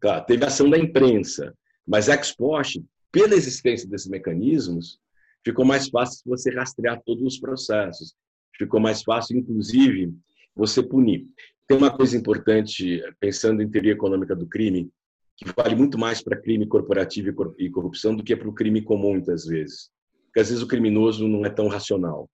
[0.00, 1.54] Claro, teve ação da imprensa,
[1.86, 4.98] mas ex post, pela existência desses mecanismos,
[5.44, 8.14] ficou mais fácil você rastrear todos os processos.
[8.58, 10.12] Ficou mais fácil, inclusive,
[10.54, 11.26] você punir.
[11.68, 14.90] Tem uma coisa importante, pensando em teoria econômica do crime,
[15.36, 19.12] que vale muito mais para crime corporativo e corrupção do que para o crime comum,
[19.12, 19.90] muitas vezes.
[20.26, 22.30] Porque às vezes o criminoso não é tão racional.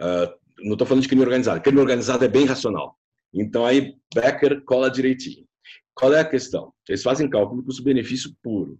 [0.00, 1.60] Uh, não estou falando de crime organizado.
[1.60, 2.96] Crime organizado é bem racional.
[3.32, 5.46] Então aí Becker cola direitinho.
[5.94, 6.72] Qual é a questão?
[6.88, 8.78] Eles fazem cálculo custo-benefício puro.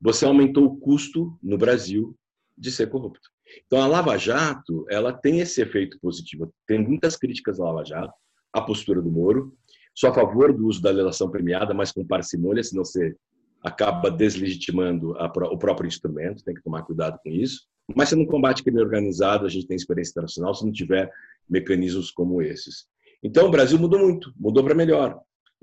[0.00, 2.16] Você aumentou o custo no Brasil
[2.56, 3.28] de ser corrupto.
[3.66, 6.52] Então, a Lava Jato, ela tem esse efeito positivo.
[6.66, 8.14] Tem muitas críticas à Lava Jato,
[8.52, 9.54] à postura do Moro.
[9.94, 13.14] Sou a favor do uso da legislação premiada, mas com parcimônia, senão você
[13.62, 17.66] acaba deslegitimando a, o próprio instrumento, tem que tomar cuidado com isso.
[17.94, 21.10] Mas se não combate crime organizado, a gente tem experiência internacional, se não tiver
[21.48, 22.86] mecanismos como esses.
[23.22, 25.20] Então, o Brasil mudou muito, mudou para melhor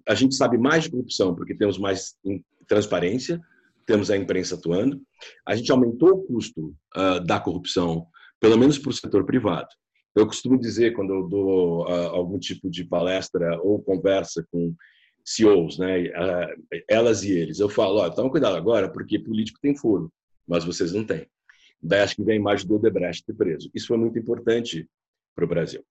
[0.08, 2.16] a gente sabe mais de corrupção porque temos mais
[2.68, 3.42] transparência,
[3.86, 5.02] temos a imprensa atuando.
[5.46, 8.08] A gente aumentou o custo uh, da corrupção,
[8.40, 9.68] pelo menos para o setor privado.
[10.16, 14.76] Eu costumo dizer, quando eu dou uh, algum tipo de palestra ou conversa com
[15.26, 19.76] CEOs, né, uh, elas e eles, eu falo: ó, toma cuidado agora, porque político tem
[19.76, 20.12] furo,
[20.48, 21.26] mas vocês não têm.
[21.84, 23.70] Daí acho que vem a imagem do Odebrecht preso.
[23.74, 24.90] Isso foi muito importante
[25.36, 25.84] para o Brasil.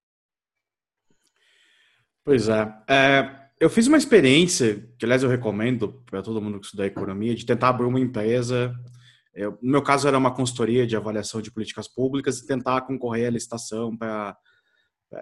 [2.25, 2.75] Pois é.
[2.89, 7.35] é eu fiz uma experiência, que aliás eu recomendo para todo mundo que estuda economia,
[7.35, 8.75] de tentar abrir uma empresa.
[9.33, 13.29] Eu, no meu caso era uma consultoria de avaliação de políticas públicas e tentar concorrer
[13.29, 14.37] à licitação para,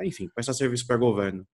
[0.00, 1.46] enfim, prestar serviço para governo.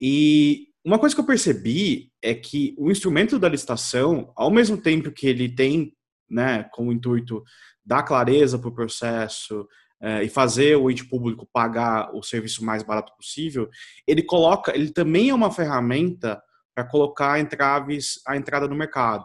[0.00, 5.12] E uma coisa que eu percebi é que o instrumento da licitação, ao mesmo tempo
[5.12, 5.94] que ele tem,
[6.30, 7.42] né, como intuito
[7.84, 9.66] dar clareza para o processo,
[10.02, 13.68] é, e fazer o ente público pagar o serviço mais barato possível,
[14.06, 16.40] ele coloca, ele também é uma ferramenta
[16.74, 19.24] para colocar entraves à entrada no mercado.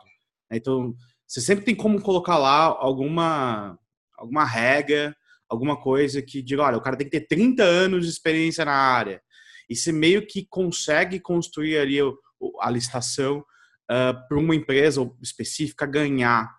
[0.51, 0.93] Então,
[1.25, 3.79] você sempre tem como colocar lá alguma
[4.17, 5.15] alguma regra,
[5.49, 8.73] alguma coisa que diga, olha, o cara tem que ter 30 anos de experiência na
[8.73, 9.21] área.
[9.69, 11.97] E você meio que consegue construir ali
[12.61, 16.49] a licitação uh, para uma empresa específica ganhar.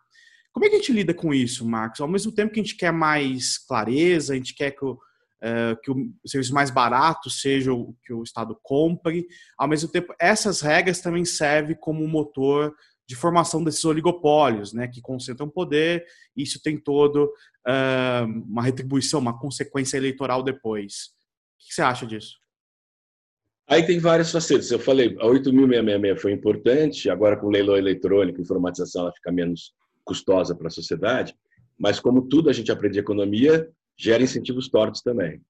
[0.57, 2.01] Como é que a gente lida com isso, Marcos?
[2.01, 5.77] Ao mesmo tempo que a gente quer mais clareza, a gente quer que o, uh,
[5.83, 9.27] que o serviço mais barato seja o que o Estado compre,
[9.59, 12.75] ao mesmo tempo, essas regras também servem como motor
[13.07, 19.21] de formação desses oligopólios, né, que concentram poder, e isso tem todo uh, uma retribuição,
[19.21, 21.11] uma consequência eleitoral depois.
[21.61, 22.35] O que você acha disso?
[23.69, 24.71] Aí tem várias facetas.
[24.71, 29.75] Eu falei, a 8.666 foi importante, agora com o leilão eletrônico, informatização, ela fica menos
[30.07, 31.35] custosa para a sociedade,
[31.79, 35.43] mas como tudo a gente aprende economia, gera incentivos tortos também.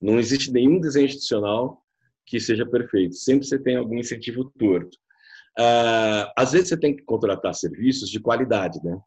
[0.00, 1.82] Não existe nenhum desenho institucional
[2.26, 3.14] que seja perfeito.
[3.14, 4.96] Sempre você tem algum incentivo torto.
[5.58, 8.98] Uh, às vezes você tem que contratar serviços de qualidade, né?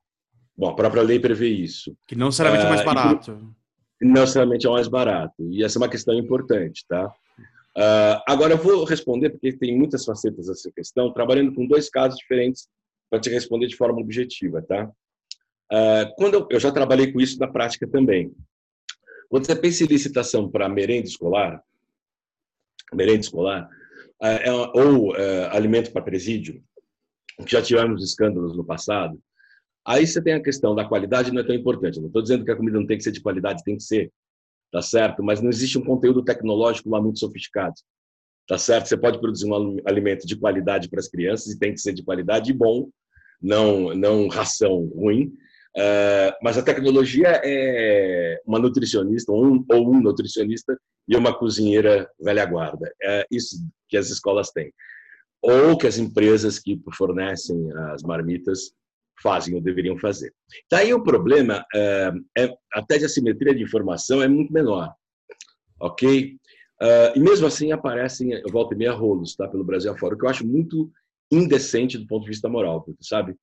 [0.57, 1.95] Bom, a própria lei prevê isso.
[2.07, 3.31] Que não necessariamente é mais barato.
[3.31, 3.55] Por...
[4.01, 5.51] Não necessariamente é mais barato.
[5.51, 7.07] E essa é uma questão importante, tá?
[7.77, 12.17] Uh, agora eu vou responder, porque tem muitas facetas dessa questão, trabalhando com dois casos
[12.17, 12.69] diferentes
[13.09, 14.91] para te responder de forma objetiva, tá?
[16.17, 18.31] quando eu, eu já trabalhei com isso na prática também.
[19.29, 21.61] Quando você pensa em licitação para merenda escolar,
[22.93, 23.69] merenda escolar,
[24.21, 26.63] é, é ou é, alimento para presídio,
[27.45, 29.19] que já tivemos escândalos no passado,
[29.85, 31.99] aí você tem a questão da qualidade, não é tão importante.
[31.99, 34.11] Não estou dizendo que a comida não tem que ser de qualidade, tem que ser,
[34.71, 35.23] tá certo?
[35.23, 37.75] Mas não existe um conteúdo tecnológico lá muito sofisticado,
[38.47, 38.87] tá certo?
[38.87, 42.03] Você pode produzir um alimento de qualidade para as crianças e tem que ser de
[42.03, 42.89] qualidade e bom,
[43.41, 45.31] não, não ração ruim,
[45.77, 52.45] Uh, mas a tecnologia é uma nutricionista, um, ou um nutricionista e uma cozinheira velha
[52.45, 52.89] guarda.
[53.03, 53.57] É isso
[53.89, 54.71] que as escolas têm.
[55.41, 58.71] Ou que as empresas que fornecem as marmitas
[59.21, 60.33] fazem ou deveriam fazer.
[60.71, 64.93] Daí o problema, é, é, até de assimetria de informação é muito menor.
[65.79, 66.37] Ok?
[66.81, 70.25] Uh, e mesmo assim aparecem, volta e meia, rolos tá, pelo Brasil afora, o que
[70.25, 70.91] eu acho muito
[71.31, 73.35] indecente do ponto de vista moral, sabe?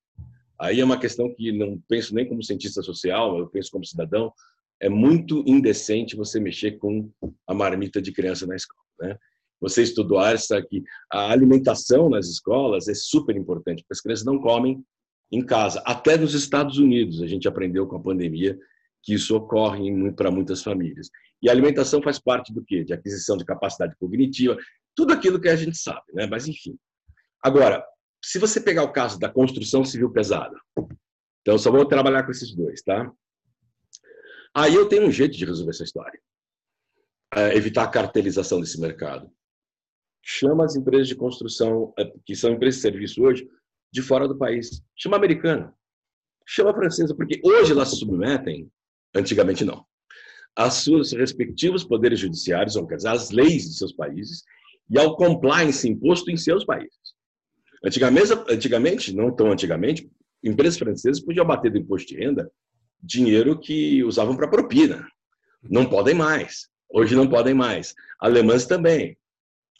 [0.59, 4.31] Aí é uma questão que não penso nem como cientista social, eu penso como cidadão.
[4.79, 7.09] É muito indecente você mexer com
[7.47, 8.83] a marmita de criança na escola.
[8.99, 9.17] Né?
[9.59, 14.39] Você estudou sabe que a alimentação nas escolas é super importante, porque as crianças não
[14.39, 14.83] comem
[15.31, 15.81] em casa.
[15.85, 18.57] Até nos Estados Unidos, a gente aprendeu com a pandemia
[19.01, 21.09] que isso ocorre para muitas famílias.
[21.43, 22.85] E a alimentação faz parte do quê?
[22.85, 24.57] De aquisição de capacidade cognitiva,
[24.95, 26.25] tudo aquilo que a gente sabe, né?
[26.25, 26.79] Mas enfim.
[27.43, 27.85] Agora,
[28.23, 30.57] se você pegar o caso da construção civil pesada,
[31.41, 33.11] então só vou trabalhar com esses dois, tá?
[34.55, 36.17] Aí eu tenho um jeito de resolver essa história.
[37.35, 39.29] É evitar a cartelização desse mercado.
[40.23, 43.49] Chama as empresas de construção, é, que são empresas de serviço hoje,
[43.91, 44.81] de fora do país.
[44.95, 45.75] Chama americana.
[46.47, 48.71] Chama francesa, porque hoje elas se submetem,
[49.13, 49.85] antigamente não,
[50.55, 54.43] aos seus respectivos poderes judiciários, ou quer dizer, às leis de seus países,
[54.89, 56.97] e ao compliance imposto em seus países.
[57.83, 60.09] Antigamente, antigamente, não tão antigamente,
[60.43, 62.51] empresas francesas podiam bater do imposto de renda
[63.01, 65.05] dinheiro que usavam para propina.
[65.61, 66.69] Não podem mais.
[66.89, 67.93] Hoje não podem mais.
[68.19, 69.17] Alemãs também.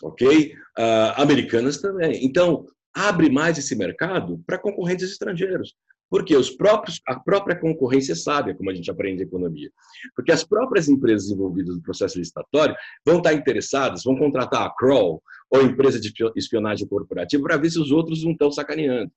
[0.01, 0.53] Ok?
[0.77, 2.25] Uh, americanas também.
[2.25, 5.73] Então, abre mais esse mercado para concorrentes estrangeiros.
[6.13, 9.71] Porque os próprios, a própria concorrência sabe, como a gente aprende economia.
[10.15, 15.23] Porque as próprias empresas envolvidas no processo licitatório vão estar interessadas, vão contratar a Kroll
[15.49, 19.11] ou empresa de espionagem corporativa para ver se os outros não estão sacaneando,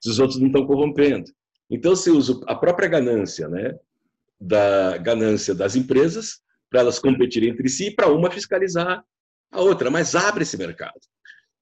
[0.00, 1.32] se os outros não estão corrompendo.
[1.68, 3.76] Então, se usa a própria ganância, né,
[4.40, 6.40] da ganância das empresas
[6.70, 9.02] para elas competirem entre si, para uma fiscalizar
[9.50, 11.00] a outra, mas abre esse mercado.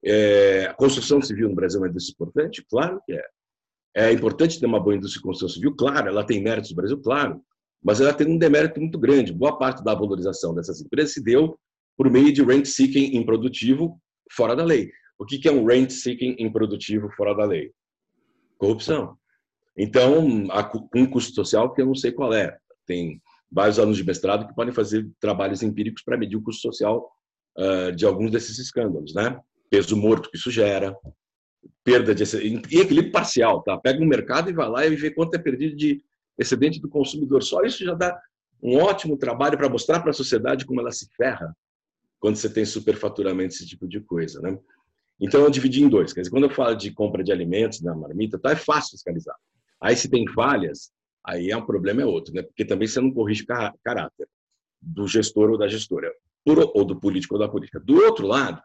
[0.05, 2.63] É, a construção civil no Brasil é uma importante?
[2.69, 3.23] Claro que é.
[3.95, 7.01] É importante ter uma boa indústria de construção civil, claro, ela tem méritos no Brasil,
[7.01, 7.41] claro,
[7.83, 9.33] mas ela tem um demérito muito grande.
[9.33, 11.57] Boa parte da valorização dessas empresas se deu
[11.97, 13.99] por meio de rent seeking improdutivo
[14.31, 14.91] fora da lei.
[15.17, 17.71] O que é um rent seeking improdutivo fora da lei?
[18.57, 19.17] Corrupção.
[19.77, 20.27] Então,
[20.93, 22.57] um custo social que eu não sei qual é.
[22.85, 23.21] Tem
[23.51, 27.09] vários alunos de mestrado que podem fazer trabalhos empíricos para medir o custo social
[27.95, 29.39] de alguns desses escândalos, né?
[29.69, 30.95] Peso morto que isso gera,
[31.83, 33.77] perda de em equilíbrio parcial, tá?
[33.77, 36.03] Pega um mercado e vai lá e vê quanto é perdido de
[36.37, 37.43] excedente do consumidor.
[37.43, 38.19] Só isso já dá
[38.61, 41.55] um ótimo trabalho para mostrar para a sociedade como ela se ferra
[42.19, 44.57] quando você tem superfaturamento esse tipo de coisa, né?
[45.19, 46.13] Então eu dividi em dois.
[46.13, 49.35] Quer dizer, quando eu falo de compra de alimentos na marmita, tá é fácil fiscalizar.
[49.81, 50.91] Aí se tem falhas,
[51.23, 52.41] aí é um problema é outro, né?
[52.41, 54.27] Porque também você não corrige caráter
[54.81, 56.11] do gestor ou da gestora,
[56.45, 57.79] ou do político ou da política.
[57.79, 58.61] Do outro lado,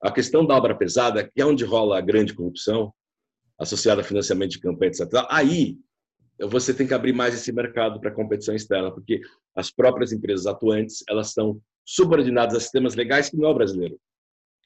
[0.00, 2.92] a questão da obra pesada, que é onde rola a grande corrupção,
[3.58, 5.26] associada a financiamento de campanha, etc.
[5.28, 5.76] Aí
[6.40, 9.20] você tem que abrir mais esse mercado para competição externa, porque
[9.56, 13.98] as próprias empresas atuantes elas estão subordinadas a sistemas legais que não é o brasileiro,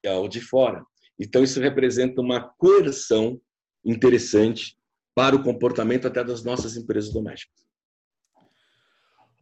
[0.03, 0.85] é o de fora.
[1.19, 3.41] Então isso representa uma coerção
[3.85, 4.77] interessante
[5.15, 7.63] para o comportamento até das nossas empresas domésticas.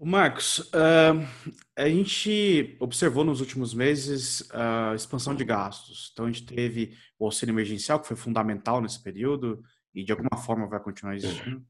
[0.06, 6.10] Marcos, uh, a gente observou nos últimos meses a expansão de gastos.
[6.12, 9.62] Então, a gente teve o auxílio emergencial, que foi fundamental nesse período
[9.94, 11.62] e de alguma forma vai continuar existindo.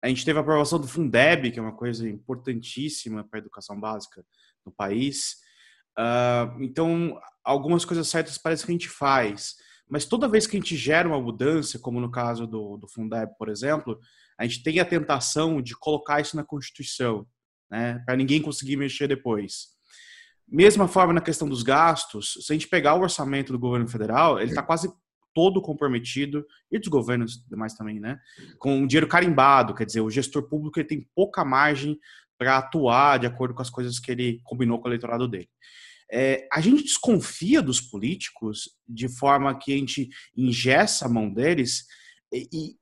[0.00, 3.78] A gente teve a aprovação do Fundeb, que é uma coisa importantíssima para a educação
[3.78, 4.24] básica
[4.64, 5.36] no país.
[5.98, 9.56] Uh, então, algumas coisas certas parece que a gente faz,
[9.88, 13.32] mas toda vez que a gente gera uma mudança, como no caso do, do Fundeb,
[13.36, 13.98] por exemplo,
[14.38, 17.26] a gente tem a tentação de colocar isso na Constituição
[17.72, 19.68] né, para ninguém conseguir mexer depois.
[20.46, 24.38] Mesma forma na questão dos gastos, se a gente pegar o orçamento do governo federal,
[24.38, 24.92] ele está quase
[25.34, 28.18] todo comprometido, e dos governos demais também, né?
[28.58, 31.98] Com dinheiro carimbado, quer dizer, o gestor público ele tem pouca margem
[32.36, 35.48] para atuar de acordo com as coisas que ele combinou com o eleitorado dele.
[36.12, 41.86] É, a gente desconfia dos políticos de forma que a gente ingessa a mão deles
[42.32, 42.76] e,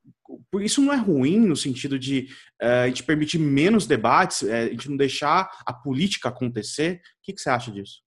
[0.50, 2.28] por isso não é ruim no sentido de
[2.62, 6.96] uh, a gente permitir menos debates, uh, a gente não deixar a política acontecer.
[6.96, 8.00] O que, que, você acha disso?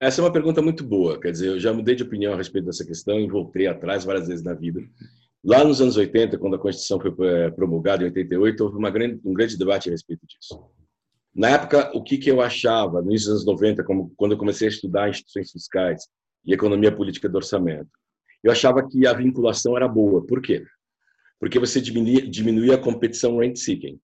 [0.00, 1.20] Essa é uma pergunta muito boa.
[1.20, 4.26] Quer dizer, eu já mudei de opinião a respeito dessa questão e voltei atrás várias
[4.26, 4.80] vezes na vida.
[5.44, 9.32] Lá nos anos 80, quando a Constituição foi eh, promulgada, em 88, houve grande, um
[9.32, 10.60] grande debate a respeito disso.
[11.34, 14.70] Na época, o que, que eu achava, nos anos 90, como, quando eu comecei a
[14.70, 16.08] estudar instituições fiscais
[16.44, 17.88] e economia política do orçamento,
[18.42, 20.24] eu achava que a vinculação era boa.
[20.26, 20.64] Por quê?
[21.38, 23.98] Porque você diminuía, diminuía a competição rent-seeking.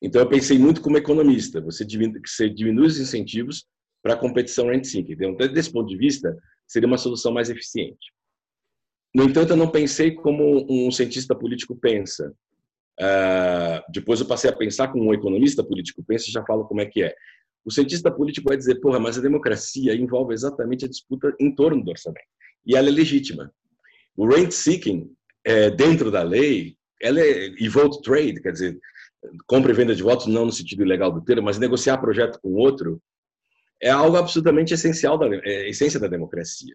[0.00, 1.60] Então, eu pensei muito como economista.
[1.60, 3.66] Você diminui, você diminui os incentivos
[4.02, 5.12] para a competição rent-seeking.
[5.12, 6.36] Então, desse ponto de vista,
[6.66, 8.12] seria uma solução mais eficiente.
[9.14, 12.32] No entanto, eu não pensei como um cientista político pensa.
[13.00, 16.80] Uh, depois eu passei a pensar como um economista político pensa e já falo como
[16.80, 17.14] é que é.
[17.64, 21.82] O cientista político vai dizer, porra, mas a democracia envolve exatamente a disputa em torno
[21.82, 22.26] do orçamento.
[22.66, 23.52] E ela é legítima.
[24.18, 25.08] O rent seeking,
[25.44, 28.76] é, dentro da lei, ela é, e vote trade, quer dizer,
[29.46, 32.54] compra e venda de votos, não no sentido ilegal do termo, mas negociar projeto com
[32.54, 33.00] outro,
[33.80, 36.74] é algo absolutamente essencial da é, essência da democracia.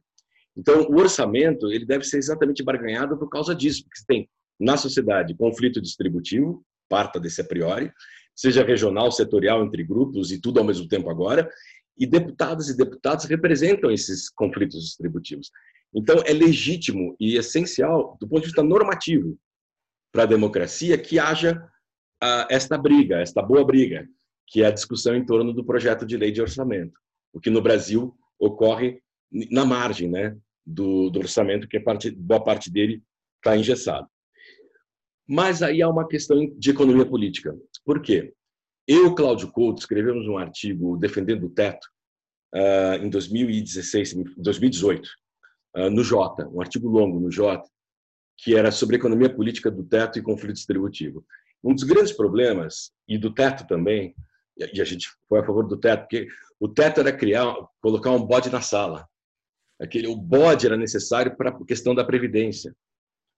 [0.56, 5.36] Então, o orçamento ele deve ser exatamente barganhado por causa disso, porque tem na sociedade
[5.36, 7.92] conflito distributivo, parta desse a priori,
[8.34, 11.52] seja regional, setorial, entre grupos e tudo ao mesmo tempo agora,
[11.98, 15.52] e deputadas e deputados representam esses conflitos distributivos.
[15.96, 19.38] Então, é legítimo e essencial, do ponto de vista normativo,
[20.12, 21.58] para a democracia, que haja
[22.24, 24.08] uh, esta briga, esta boa briga,
[24.48, 26.94] que é a discussão em torno do projeto de lei de orçamento,
[27.34, 29.02] o que no Brasil ocorre
[29.52, 33.02] na margem né, do, do orçamento, que é parte, boa parte dele
[33.38, 34.08] está engessado.
[35.28, 37.56] Mas aí há uma questão de economia política.
[37.86, 38.34] Por quê?
[38.88, 41.88] Eu, Cláudio Couto, escrevemos um artigo defendendo o teto
[42.54, 45.10] uh, em 2016, 2018, uh,
[45.92, 47.68] no Jota, um artigo longo no Jota,
[48.38, 51.26] que era sobre economia política do teto e conflito distributivo.
[51.64, 54.16] Um dos grandes problemas, e do teto também,
[54.58, 56.28] e a gente foi a favor do teto, porque
[56.60, 59.08] o teto era criar, colocar um bode na sala.
[59.80, 62.76] Aquele, o bode era necessário para a questão da previdência.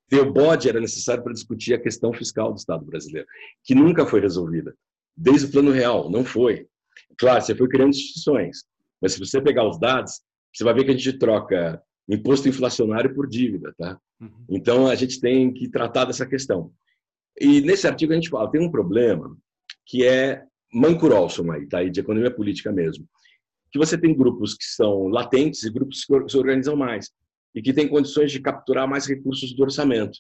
[0.09, 3.27] Ter o bode era necessário para discutir a questão fiscal do Estado brasileiro,
[3.63, 4.75] que nunca foi resolvida.
[5.15, 6.67] Desde o plano real, não foi.
[7.17, 8.65] Claro, você foi criando instituições,
[9.01, 10.21] mas se você pegar os dados,
[10.53, 13.99] você vai ver que a gente troca imposto inflacionário por dívida, tá?
[14.19, 14.45] Uhum.
[14.49, 16.71] Então a gente tem que tratar dessa questão.
[17.39, 19.35] E nesse artigo a gente fala, tem um problema
[19.85, 21.13] que é Mancur
[21.53, 21.79] aí, tá?
[21.79, 23.07] aí de economia política mesmo,
[23.71, 27.11] que você tem grupos que são latentes e grupos que se organizam mais
[27.53, 30.19] e que têm condições de capturar mais recursos do orçamento.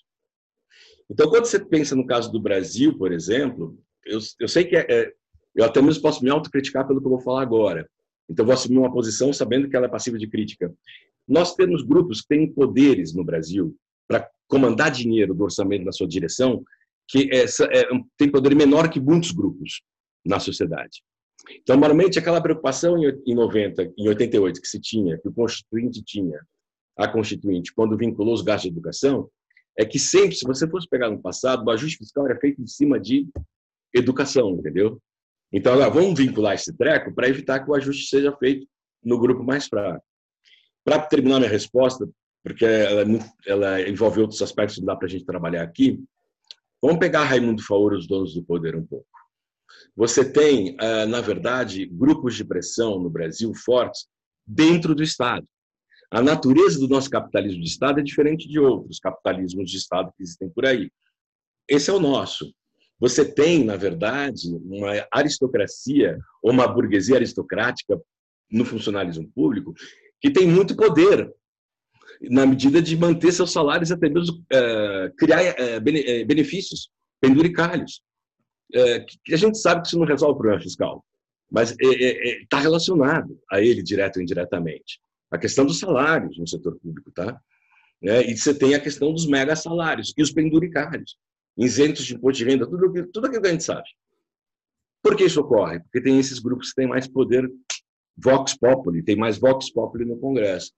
[1.09, 4.85] Então, quando você pensa no caso do Brasil, por exemplo, eu, eu sei que é,
[4.89, 5.13] é,
[5.53, 7.89] eu até mesmo posso me autocriticar pelo que eu vou falar agora.
[8.29, 10.73] Então, vou assumir uma posição sabendo que ela é passiva de crítica.
[11.27, 13.75] Nós temos grupos que têm poderes no Brasil
[14.07, 16.63] para comandar dinheiro do orçamento na sua direção,
[17.07, 19.81] que é, é, tem poder menor que muitos grupos
[20.25, 21.03] na sociedade.
[21.61, 26.39] Então, normalmente, aquela preocupação em 90, em 88 que se tinha, que o Constituinte tinha,
[26.97, 29.29] a Constituinte, quando vinculou os gastos de educação,
[29.77, 32.67] é que sempre, se você fosse pegar no passado, o ajuste fiscal era feito em
[32.67, 33.27] cima de
[33.93, 35.01] educação, entendeu?
[35.51, 38.65] Então, agora, vamos vincular esse treco para evitar que o ajuste seja feito
[39.03, 40.04] no grupo mais fraco.
[40.85, 42.07] Para terminar minha resposta,
[42.43, 43.05] porque ela, é
[43.47, 45.99] ela envolve outros aspectos que não dá para a gente trabalhar aqui,
[46.79, 49.07] vamos pegar Raimundo Faoro, os donos do poder, um pouco.
[49.95, 54.07] Você tem, ah, na verdade, grupos de pressão no Brasil fortes
[54.45, 55.47] dentro do Estado.
[56.11, 60.21] A natureza do nosso capitalismo de Estado é diferente de outros capitalismos de Estado que
[60.21, 60.91] existem por aí.
[61.67, 62.53] Esse é o nosso.
[62.99, 67.99] Você tem, na verdade, uma aristocracia ou uma burguesia aristocrática
[68.51, 69.73] no funcionalismo público
[70.25, 71.31] que tem muito poder
[72.31, 75.81] na medida de manter seus salários até mesmo uh, criar uh,
[76.25, 76.89] benefícios
[77.21, 78.01] penduricalhos
[78.73, 81.05] é, que a gente sabe que isso não resolve o problema fiscal,
[81.51, 84.99] mas está é, é, é, relacionado a ele direto ou indiretamente.
[85.29, 87.39] A questão dos salários no setor público, tá?
[88.01, 91.15] É, e você tem a questão dos mega salários e os penduricários,
[91.55, 93.87] isentos de imposto de renda, tudo, tudo aquilo que a gente sabe.
[95.03, 95.81] Por que isso ocorre?
[95.81, 97.47] Porque tem esses grupos que têm mais poder
[98.17, 100.71] vox populi, tem mais vox populi no Congresso.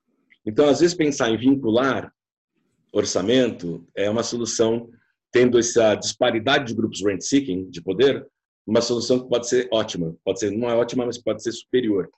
[0.45, 2.11] Então, às vezes, pensar em vincular
[2.91, 4.89] orçamento é uma solução
[5.31, 8.25] tendo essa disparidade de grupos rent-seeking, de poder,
[8.65, 12.09] uma solução que pode ser ótima, pode ser não é ótima, mas pode ser superior,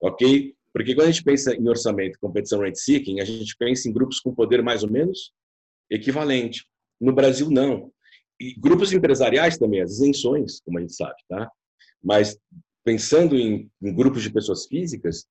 [0.00, 0.54] ok?
[0.72, 4.20] Porque quando a gente pensa em orçamento, competição rent seeking, a gente pensa em grupos
[4.20, 5.32] com poder mais ou menos
[5.90, 6.64] equivalente.
[7.00, 7.92] No Brasil não.
[8.38, 11.50] E grupos empresariais também, as isenções, como a gente sabe, tá?
[12.02, 12.38] Mas
[12.84, 15.26] pensando em, em grupos de pessoas físicas,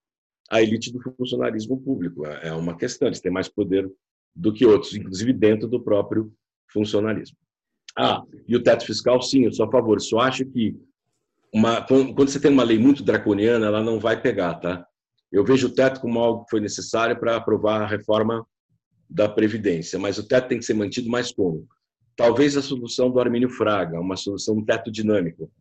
[0.50, 3.90] a elite do funcionalismo público é, é uma questão, eles têm mais poder
[4.36, 6.34] do que outros, inclusive dentro do próprio
[6.72, 7.38] funcionalismo.
[7.98, 10.00] Ah, e o teto fiscal, sim, eu sou a favor.
[10.00, 10.80] Só acho que
[11.54, 14.86] uma, quando você tem uma lei muito draconiana, ela não vai pegar, tá?
[15.32, 18.46] Eu vejo o teto como algo que foi necessário para aprovar a reforma
[19.10, 21.68] da Previdência, mas o teto tem que ser mantido mais como?
[22.16, 25.52] Talvez a solução do Armínio Fraga, uma solução um teto dinâmico,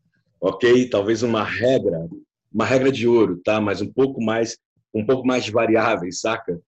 [0.40, 0.88] ok?
[0.88, 2.08] Talvez uma regra,
[2.52, 3.60] uma regra de ouro, tá?
[3.60, 4.58] Mas um pouco mais,
[4.94, 6.60] um pouco mais de variáveis, saca?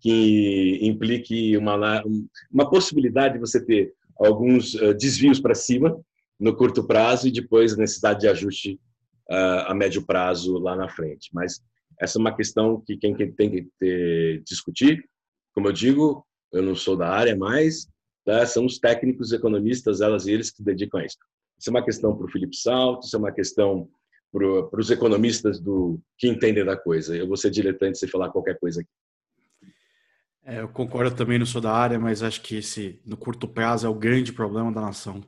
[0.00, 2.02] Que implique uma,
[2.50, 5.98] uma possibilidade de você ter alguns uh, desvios para cima
[6.38, 8.80] no curto prazo e depois a necessidade de ajuste
[9.30, 11.30] uh, a médio prazo lá na frente.
[11.32, 11.62] Mas
[12.00, 15.04] essa é uma questão que quem, tem que ter, discutir.
[15.54, 17.86] Como eu digo, eu não sou da área, mas
[18.24, 21.18] tá, são os técnicos economistas, elas e eles, que dedicam a isso.
[21.60, 23.86] Isso é uma questão para o Felipe Salto, isso é uma questão
[24.32, 27.14] para os economistas do que entendem da coisa.
[27.14, 28.90] Eu vou ser diletante se falar qualquer coisa aqui.
[30.42, 33.86] É, eu concordo também, não sou da área, mas acho que esse, no curto prazo,
[33.86, 35.22] é o grande problema da nação.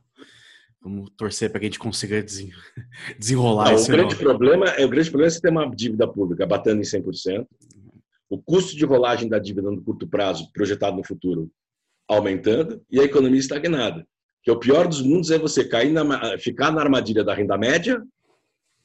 [0.81, 2.25] Vamos torcer para que a gente consiga
[3.19, 6.09] desenrolar não, esse o grande problema é O grande problema é você ter uma dívida
[6.09, 7.47] pública batendo em 100%,
[8.31, 11.51] o custo de rolagem da dívida no curto prazo, projetado no futuro,
[12.09, 14.07] aumentando, e a economia estagnada.
[14.43, 18.03] Que o pior dos mundos é você cair na, ficar na armadilha da renda média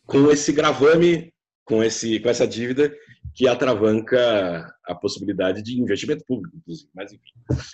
[0.06, 1.34] com esse gravame,
[1.66, 2.94] com, esse, com essa dívida
[3.36, 6.90] que atravanca a possibilidade de investimento público, inclusive.
[6.96, 7.32] Mas, enfim,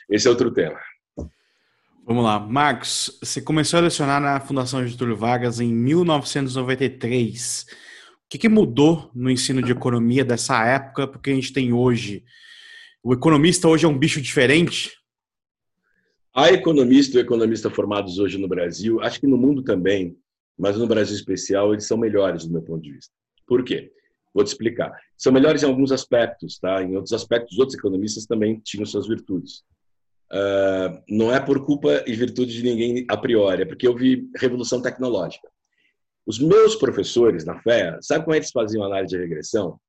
[0.10, 0.80] esse é outro tema.
[2.06, 2.38] Vamos lá.
[2.38, 7.66] Marcos, você começou a lecionar na Fundação Getúlio Vargas em 1993.
[8.26, 11.54] O que, que mudou no ensino de economia dessa época para o que a gente
[11.54, 12.26] tem hoje?
[13.02, 14.92] O economista hoje é um bicho diferente?
[16.36, 20.18] Há economista e economista formados hoje no Brasil, acho que no mundo também,
[20.58, 23.14] mas no Brasil especial, eles são melhores do meu ponto de vista.
[23.46, 23.92] Por quê?
[24.34, 24.92] Vou te explicar.
[25.16, 26.82] São melhores em alguns aspectos, tá?
[26.82, 29.64] Em outros aspectos, outros economistas também tinham suas virtudes.
[30.32, 34.28] Uh, não é por culpa e virtude de ninguém a priori, é porque eu vi
[34.36, 35.48] revolução tecnológica.
[36.26, 39.80] Os meus professores na FEA, sabe como é eles faziam análise de regressão?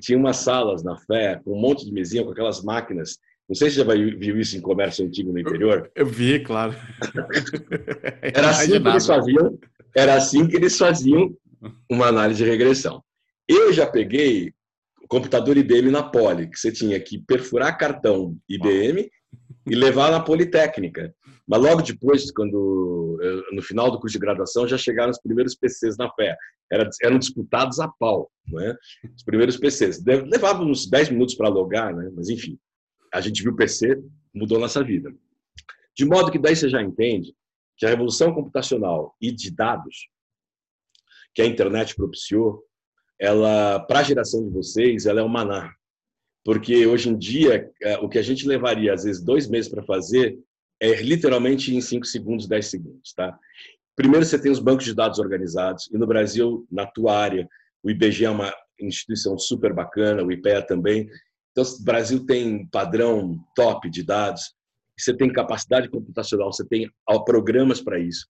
[0.00, 3.18] Tinha umas salas na FEA com um monte de mesinha com aquelas máquinas.
[3.50, 5.90] Não sei se você já viu isso em comércio antigo no interior.
[5.96, 6.72] Eu, eu vi, claro.
[8.22, 9.58] era assim que eles faziam.
[9.96, 11.36] Era assim que eles faziam
[11.90, 13.02] uma análise de regressão.
[13.48, 14.52] Eu já peguei
[15.02, 19.10] o computador IBM na Poli, que você tinha que perfurar cartão IBM
[19.68, 21.12] e levar na Politécnica.
[21.44, 23.18] Mas logo depois, quando
[23.52, 26.36] no final do curso de graduação, já chegaram os primeiros PCs na fé.
[27.02, 28.76] eram disputados a pau, né?
[29.16, 30.00] Os primeiros PCs.
[30.04, 32.08] Levavam uns 10 minutos para logar, né?
[32.14, 32.56] Mas enfim,
[33.12, 34.02] a gente viu o PC,
[34.34, 35.12] mudou nossa vida.
[35.96, 37.34] De modo que daí você já entende
[37.76, 40.08] que a revolução computacional e de dados
[41.34, 42.64] que a internet propiciou
[43.18, 45.72] ela para a geração de vocês, ela é um maná.
[46.44, 49.82] Porque hoje em dia, é, o que a gente levaria às vezes dois meses para
[49.82, 50.38] fazer
[50.80, 53.38] é literalmente em cinco segundos, dez segundos, tá?
[53.94, 57.46] Primeiro você tem os bancos de dados organizados e no Brasil, na tua área,
[57.82, 61.08] o IBGE é uma instituição super bacana, o IPEA também.
[61.50, 64.54] Então, o Brasil tem padrão top de dados,
[64.98, 66.90] você tem capacidade computacional, você tem
[67.24, 68.26] programas para isso,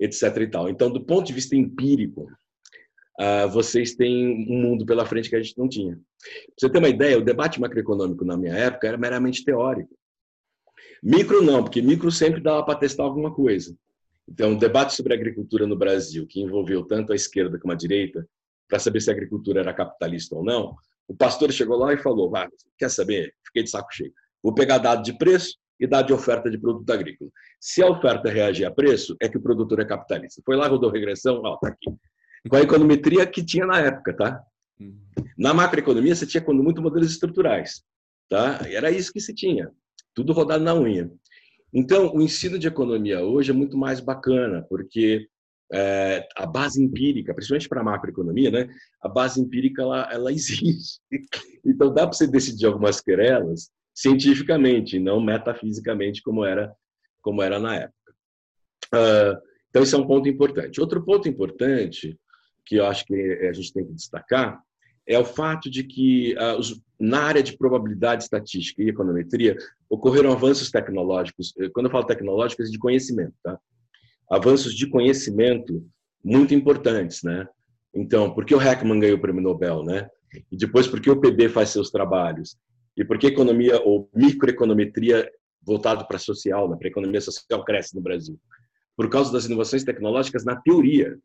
[0.00, 0.36] etc.
[0.38, 0.68] E tal.
[0.68, 2.22] Então, do ponto de vista empírico,
[3.20, 5.94] uh, vocês têm um mundo pela frente que a gente não tinha.
[5.94, 9.96] Pra você ter uma ideia, o debate macroeconômico na minha época era meramente teórico.
[11.02, 13.76] Micro não, porque micro sempre dava para testar alguma coisa.
[14.28, 18.28] Então, o debate sobre agricultura no Brasil, que envolveu tanto a esquerda como a direita,
[18.68, 20.76] para saber se a agricultura era capitalista ou não,
[21.08, 22.48] o pastor chegou lá e falou: ah,
[22.78, 23.34] quer saber?
[23.46, 24.12] Fiquei de saco cheio.
[24.42, 27.30] Vou pegar dado de preço e dado de oferta de produto agrícola.
[27.60, 30.42] Se a oferta reagir a preço, é que o produtor é capitalista.
[30.44, 31.90] Foi lá, rodou regressão, ó, tá aqui
[32.48, 34.42] com a econometria que tinha na época, tá?
[34.78, 34.98] Uhum.
[35.36, 37.82] Na macroeconomia, você tinha quando muito modelos estruturais,
[38.28, 38.60] tá?
[38.66, 39.70] Era isso que se tinha,
[40.14, 41.10] tudo rodado na unha.
[41.72, 45.28] Então, o ensino de economia hoje é muito mais bacana, porque
[45.72, 48.68] é, a base empírica, principalmente para a macroeconomia, né?
[49.02, 51.00] A base empírica ela, ela existe.
[51.64, 56.72] Então, dá para você decidir algumas querelas cientificamente, não metafisicamente como era
[57.20, 58.14] como era na época.
[58.94, 59.36] Uh,
[59.68, 60.80] então, esse é um ponto importante.
[60.80, 62.18] Outro ponto importante
[62.64, 64.62] que eu acho que a gente tem que destacar
[65.06, 69.56] é o fato de que uh, os, na área de probabilidade estatística e econometria
[69.90, 71.52] ocorreram avanços tecnológicos.
[71.74, 73.58] Quando eu falo tecnológicos, é de conhecimento, tá?
[74.30, 75.86] Avanços de conhecimento
[76.24, 77.46] muito importantes, né?
[77.94, 80.08] Então, por que o Heckman ganhou o prêmio Nobel, né?
[80.52, 82.56] E depois, por que o PB faz seus trabalhos?
[82.96, 85.30] E por que economia ou microeconometria
[85.62, 86.76] voltado para social, né?
[86.76, 88.38] para economia social cresce no Brasil?
[88.96, 91.16] Por causa das inovações tecnológicas na teoria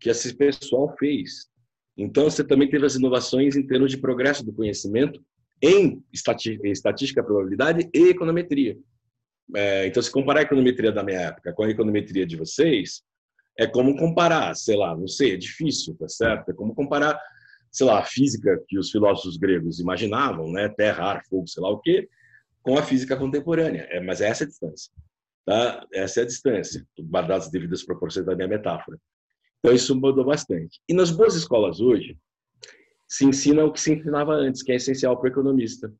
[0.00, 1.48] que esse pessoal fez.
[1.96, 5.20] Então, você também teve as inovações em termos de progresso do conhecimento
[5.60, 8.78] em estatística, probabilidade e econometria.
[9.56, 13.02] É, então, se comparar a econometria da minha época com a econometria de vocês,
[13.58, 16.50] é como comparar, sei lá, não sei, é difícil, tá certo?
[16.50, 17.20] É como comparar,
[17.72, 20.68] sei lá, a física que os filósofos gregos imaginavam, né?
[20.68, 22.08] Terra, ar, fogo, sei lá o quê,
[22.62, 23.88] com a física contemporânea.
[23.90, 24.92] É, mas essa é a distância,
[25.44, 25.86] tá?
[25.92, 28.98] Essa é a distância, guardadas as devidas proporções da minha metáfora.
[29.58, 30.80] Então, isso mudou bastante.
[30.88, 32.16] E nas boas escolas hoje,
[33.08, 35.92] se ensina o que se ensinava antes, que é essencial para o economista.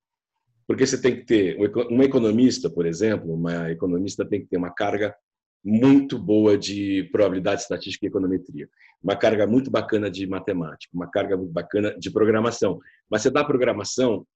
[0.68, 1.56] Porque você tem que ter,
[1.90, 5.16] um economista, por exemplo, uma economista tem que ter uma carga
[5.64, 8.68] muito boa de probabilidade estatística e econometria,
[9.02, 12.78] uma carga muito bacana de matemática, uma carga muito bacana de programação.
[13.10, 14.26] Mas você dá programação,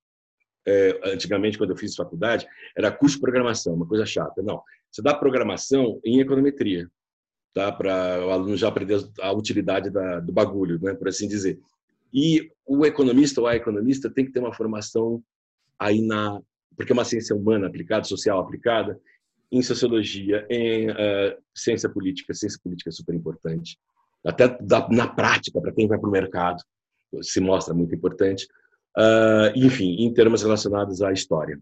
[0.67, 4.43] é, antigamente, quando eu fiz faculdade, era curso de programação, uma coisa chata.
[4.43, 6.89] Não, você dá programação em econometria,
[7.53, 7.71] tá?
[7.71, 10.95] para o aluno já aprender a utilidade da, do bagulho, né?
[10.95, 11.61] por assim dizer.
[12.11, 15.23] E o economista ou a economista tem que ter uma formação
[15.83, 16.41] aí na
[16.77, 18.99] porque é uma ciência humana aplicada, social aplicada,
[19.51, 22.33] em sociologia, em uh, ciência política.
[22.33, 23.79] Ciência política é super importante.
[24.25, 26.63] Até da, na prática, para quem vai para o mercado,
[27.21, 28.47] se mostra muito importante.
[28.97, 31.59] Uh, enfim, em termos relacionados à história.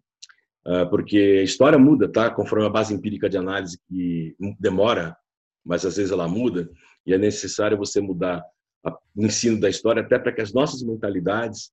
[0.65, 2.31] Uh, porque a história muda, tá?
[2.31, 5.17] Conforme a base empírica de análise que demora,
[5.65, 6.71] mas às vezes ela muda,
[7.05, 8.45] e é necessário você mudar
[8.85, 11.73] o ensino da história até para que as nossas mentalidades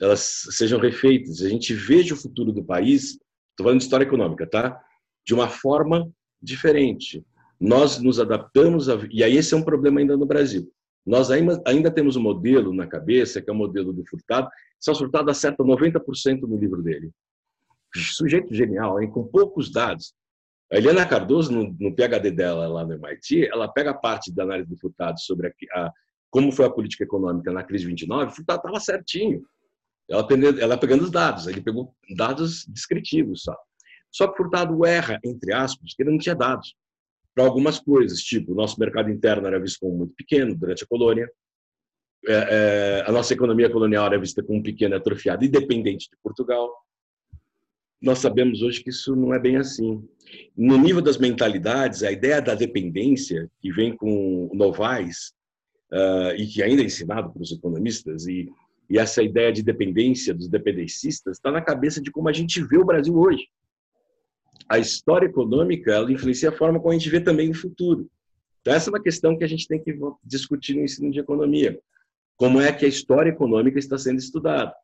[0.00, 1.42] elas sejam refeitas.
[1.42, 3.12] A gente veja o futuro do país,
[3.50, 4.80] estou falando de história econômica, tá?
[5.28, 7.22] de uma forma diferente.
[7.60, 10.72] Nós nos adaptamos, a, e aí esse é um problema ainda no Brasil.
[11.04, 14.48] Nós ainda, ainda temos um modelo na cabeça, que é o modelo do Furtado.
[14.80, 17.10] Só Furtado acerta 90% no livro dele.
[17.94, 19.10] Sujeito genial, hein?
[19.10, 20.14] com poucos dados.
[20.72, 24.68] A Eliana Cardoso, no, no, PhD dela lá no MIT, ela pega parte da análise
[24.68, 25.92] do Furtado sobre a, a,
[26.30, 29.42] como foi a política econômica na crise 29, o Furtado estava certinho.
[30.08, 30.26] Ela,
[30.60, 33.56] ela pegando os dados, ele pegou dados descritivos só.
[34.10, 36.74] Só que Furtado erra, entre aspas, que ele não tinha dados
[37.34, 40.86] para algumas coisas, tipo, o nosso mercado interno era visto como muito pequeno durante a
[40.88, 41.30] colônia,
[42.26, 46.68] é, é, a nossa economia colonial era vista como pequena, atrofiada e dependente de Portugal.
[48.02, 50.04] Nós sabemos hoje que isso não é bem assim.
[50.56, 55.32] No nível das mentalidades, a ideia da dependência, que vem com Novaes,
[55.92, 58.48] uh, e que ainda é ensinado para os economistas, e,
[58.88, 62.78] e essa ideia de dependência dos dependencistas, está na cabeça de como a gente vê
[62.78, 63.46] o Brasil hoje
[64.68, 68.08] a história econômica ela influencia a forma como a gente vê também o futuro.
[68.60, 71.78] Então, essa é uma questão que a gente tem que discutir no ensino de economia.
[72.36, 74.74] Como é que a história econômica está sendo estudada?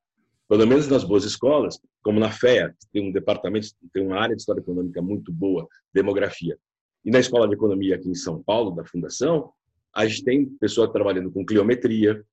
[0.48, 4.40] Pelo menos nas boas escolas, como na FEA, tem um departamento, tem uma área de
[4.40, 6.56] história econômica muito boa, demografia.
[7.04, 9.52] E na Escola de Economia aqui em São Paulo, da Fundação,
[9.94, 12.24] a gente tem pessoas trabalhando com cliometria,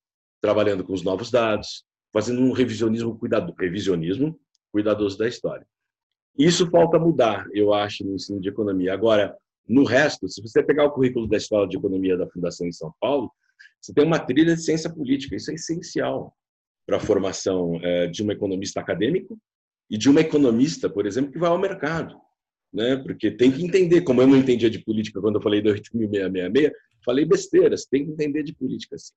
[0.41, 4.37] trabalhando com os novos dados, fazendo um revisionismo cuidado, revisionismo
[4.71, 5.65] cuidadoso da história.
[6.37, 8.93] Isso falta mudar, eu acho, no ensino de economia.
[8.93, 9.35] Agora,
[9.67, 12.93] no resto, se você pegar o currículo da Escola de Economia da Fundação em São
[12.99, 13.31] Paulo,
[13.79, 15.35] você tem uma trilha de ciência política.
[15.35, 16.35] Isso é essencial
[16.85, 19.37] para a formação é, de um economista acadêmico
[19.89, 22.15] e de uma economista, por exemplo, que vai ao mercado.
[22.73, 22.95] Né?
[22.97, 26.71] Porque tem que entender, como eu não entendia de política quando eu falei do 8666,
[27.03, 29.13] falei besteiras, tem que entender de política, sim.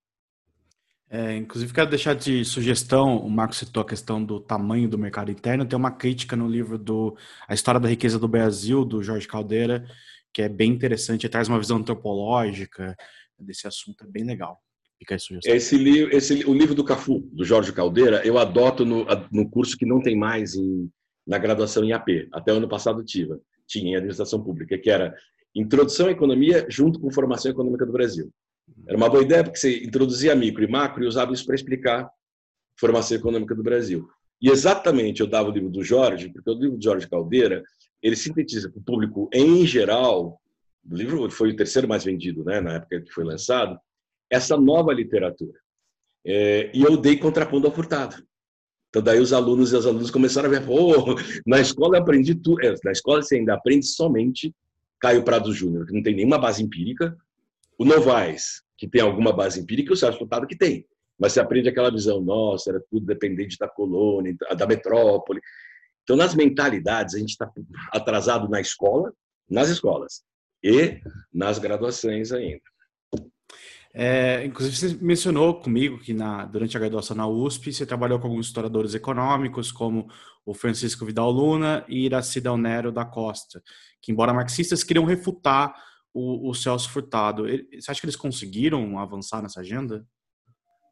[1.15, 5.31] É, inclusive, quero deixar de sugestão, o Marco citou a questão do tamanho do mercado
[5.31, 9.29] interno, tem uma crítica no livro do A História da Riqueza do Brasil, do Jorge
[9.29, 9.87] Caldeira,
[10.33, 12.97] que é bem interessante, traz uma visão antropológica
[13.39, 14.59] desse assunto, é bem legal.
[14.99, 15.55] Fica aí sugestão.
[15.55, 19.77] Esse, livro, esse, o livro do Cafu, do Jorge Caldeira, eu adoto no, no curso
[19.77, 20.91] que não tem mais em,
[21.25, 23.39] na graduação em AP, até o ano passado tive,
[23.69, 25.15] tinha em Administração Pública, que era
[25.55, 28.33] Introdução à Economia junto com Formação Econômica do Brasil.
[28.87, 32.03] Era uma boa ideia porque você introduzia micro e macro e usava isso para explicar
[32.03, 32.11] a
[32.79, 34.09] formação econômica do Brasil.
[34.41, 37.63] E exatamente eu dava o livro do Jorge, porque o livro do Jorge Caldeira,
[38.03, 40.39] ele sintetiza para o público em geral,
[40.91, 43.79] o livro foi o terceiro mais vendido, né, na época que foi lançado,
[44.31, 45.59] essa nova literatura.
[46.27, 48.17] É, e eu dei contrapondo ao Furtado.
[48.89, 51.17] Então, daí os alunos e as alunas começaram a ver, pô,
[51.47, 52.65] na escola eu aprendi tudo.
[52.65, 54.55] É, na escola você ainda aprende somente
[55.01, 57.17] Caio Prado Júnior, que não tem nenhuma base empírica,
[57.79, 60.87] o Novaes, que tem alguma base empírica, o Sérgio Furtado que tem.
[61.19, 65.41] Mas você aprende aquela visão, nossa, era tudo dependente da colônia, da metrópole.
[66.03, 67.51] Então, nas mentalidades, a gente está
[67.93, 69.13] atrasado na escola,
[69.49, 70.23] nas escolas
[70.63, 71.01] e
[71.33, 72.63] nas graduações ainda.
[73.97, 78.27] É, inclusive, você mencionou comigo que na, durante a graduação na USP você trabalhou com
[78.27, 80.09] alguns historiadores econômicos, como
[80.45, 83.63] o Francisco Vidal Luna e Iraci Del Nero da Costa,
[84.03, 85.73] que, embora marxistas, queriam refutar
[86.15, 87.45] o, o Celso Furtado.
[87.45, 90.07] Você acha que eles conseguiram avançar nessa agenda?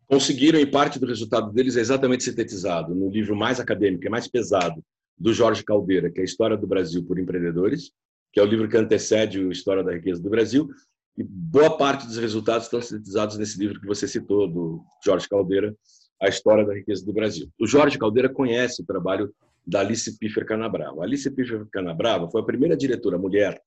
[0.07, 4.29] Conseguiram, e parte do resultado deles é exatamente sintetizado no livro mais acadêmico, é mais
[4.29, 4.85] pesado,
[5.17, 7.93] do Jorge Caldeira, que é a História do Brasil por Empreendedores,
[8.33, 10.69] que é o livro que antecede a História da Riqueza do Brasil,
[11.17, 15.75] e boa parte dos resultados estão sintetizados nesse livro que você citou, do Jorge Caldeira,
[16.21, 17.49] A História da Riqueza do Brasil.
[17.61, 19.33] O Jorge Caldeira conhece o trabalho
[19.65, 21.03] da Alice Piffer Canabrava.
[21.03, 23.61] A Alice Piffer Canabrava foi a primeira diretora mulher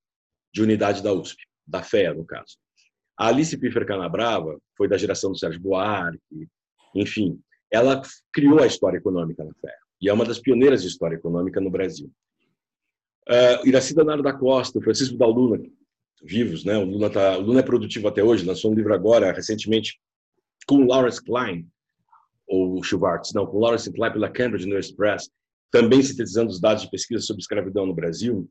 [0.56, 2.58] de unidade da USP, da FEA, no caso.
[3.20, 6.48] A Alice Piffer Canabrava foi da geração do Sérgio Buarque,
[6.96, 7.38] enfim,
[7.70, 8.02] ela
[8.32, 11.70] criou a história econômica na FEA e é uma das pioneiras de história econômica no
[11.70, 12.10] Brasil.
[13.28, 15.62] Uh, Iraci Danaro da Costa, Francisco da Luna,
[16.24, 16.78] vivos, né?
[16.78, 20.00] O Lula, tá, o Lula é produtivo até hoje, lançou um livro agora, recentemente,
[20.66, 21.68] com Lawrence Klein,
[22.48, 25.30] ou Schwartz, não, com Lawrence Klein pela Cambridge University Press,
[25.70, 28.48] também sintetizando os dados de pesquisa sobre escravidão no Brasil,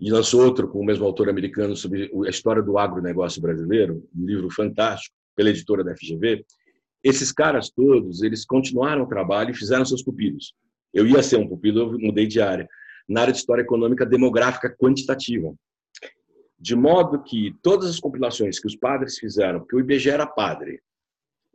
[0.00, 4.26] e lançou outro com o mesmo autor americano sobre a história do agronegócio brasileiro, um
[4.26, 6.44] livro fantástico, pela editora da FGV.
[7.02, 10.54] Esses caras todos, eles continuaram o trabalho e fizeram seus pupilos.
[10.92, 12.68] Eu ia ser um pupilo, eu mudei de área,
[13.08, 15.54] na área de história econômica demográfica quantitativa.
[16.58, 20.80] De modo que todas as compilações que os padres fizeram, porque o IBGE era padre,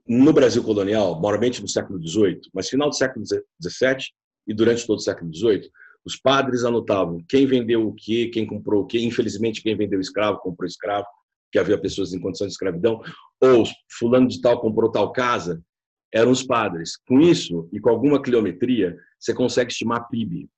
[0.08, 4.06] no Brasil colonial, moralmente no século XVIII, mas final do século XVII
[4.48, 5.70] e durante todo o século XVIII,
[6.08, 8.98] os padres anotavam quem vendeu o que, quem comprou o que.
[9.06, 11.06] Infelizmente, quem vendeu escravo comprou escravo,
[11.52, 13.02] que havia pessoas em condição de escravidão.
[13.42, 13.66] Ou
[14.00, 15.62] fulano de tal comprou tal casa.
[16.14, 16.98] Eram os padres.
[17.08, 20.50] Com isso e com alguma quiliometria, você consegue estimar PIB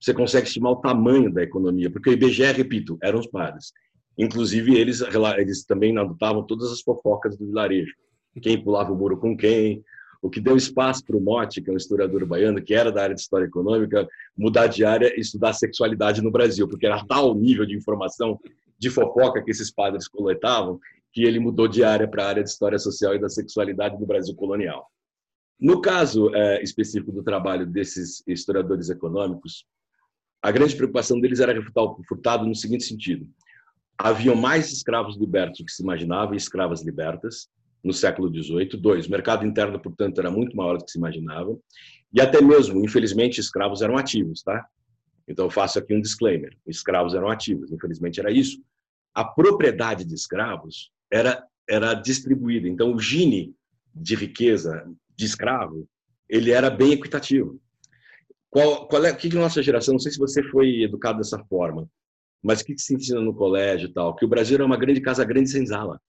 [0.00, 3.72] você consegue estimar o tamanho da economia, porque o IBGE, repito, eram os padres.
[4.18, 5.00] Inclusive, eles,
[5.38, 7.94] eles também adotavam todas as fofocas do vilarejo.
[8.42, 9.82] Quem pulava o muro com quem,
[10.26, 13.00] o que deu espaço para o Motti, que é um historiador baiano, que era da
[13.00, 17.32] área de história econômica, mudar de área e estudar sexualidade no Brasil, porque era tal
[17.32, 18.40] nível de informação
[18.76, 20.80] de fofoca que esses padres coletavam,
[21.12, 24.04] que ele mudou de área para a área de história social e da sexualidade do
[24.04, 24.90] Brasil colonial.
[25.60, 29.64] No caso é, específico do trabalho desses historiadores econômicos,
[30.42, 33.26] a grande preocupação deles era refutar o Furtado no seguinte sentido:
[33.96, 37.48] havia mais escravos libertos do que se imaginava e escravas libertas
[37.82, 38.76] no século XVIII.
[38.78, 41.56] Dois, o mercado interno, portanto, era muito maior do que se imaginava.
[42.12, 44.66] E até mesmo, infelizmente, escravos eram ativos, tá?
[45.28, 48.62] Então, faço aqui um disclaimer: escravos eram ativos, infelizmente era isso.
[49.14, 52.68] A propriedade de escravos era, era distribuída.
[52.68, 53.54] Então, o gine
[53.94, 55.88] de riqueza de escravo
[56.28, 57.60] ele era bem equitativo.
[58.50, 61.88] Qual, qual é que, que nossa geração, não sei se você foi educado dessa forma,
[62.42, 64.14] mas o que, que se ensina no colégio e tal?
[64.14, 66.00] Que o Brasil é uma grande casa grande senzala,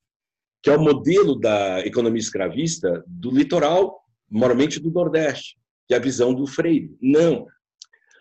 [0.61, 3.99] que é o modelo da economia escravista do litoral,
[4.29, 6.95] moralmente do Nordeste, que é a visão do Freire.
[7.01, 7.47] Não.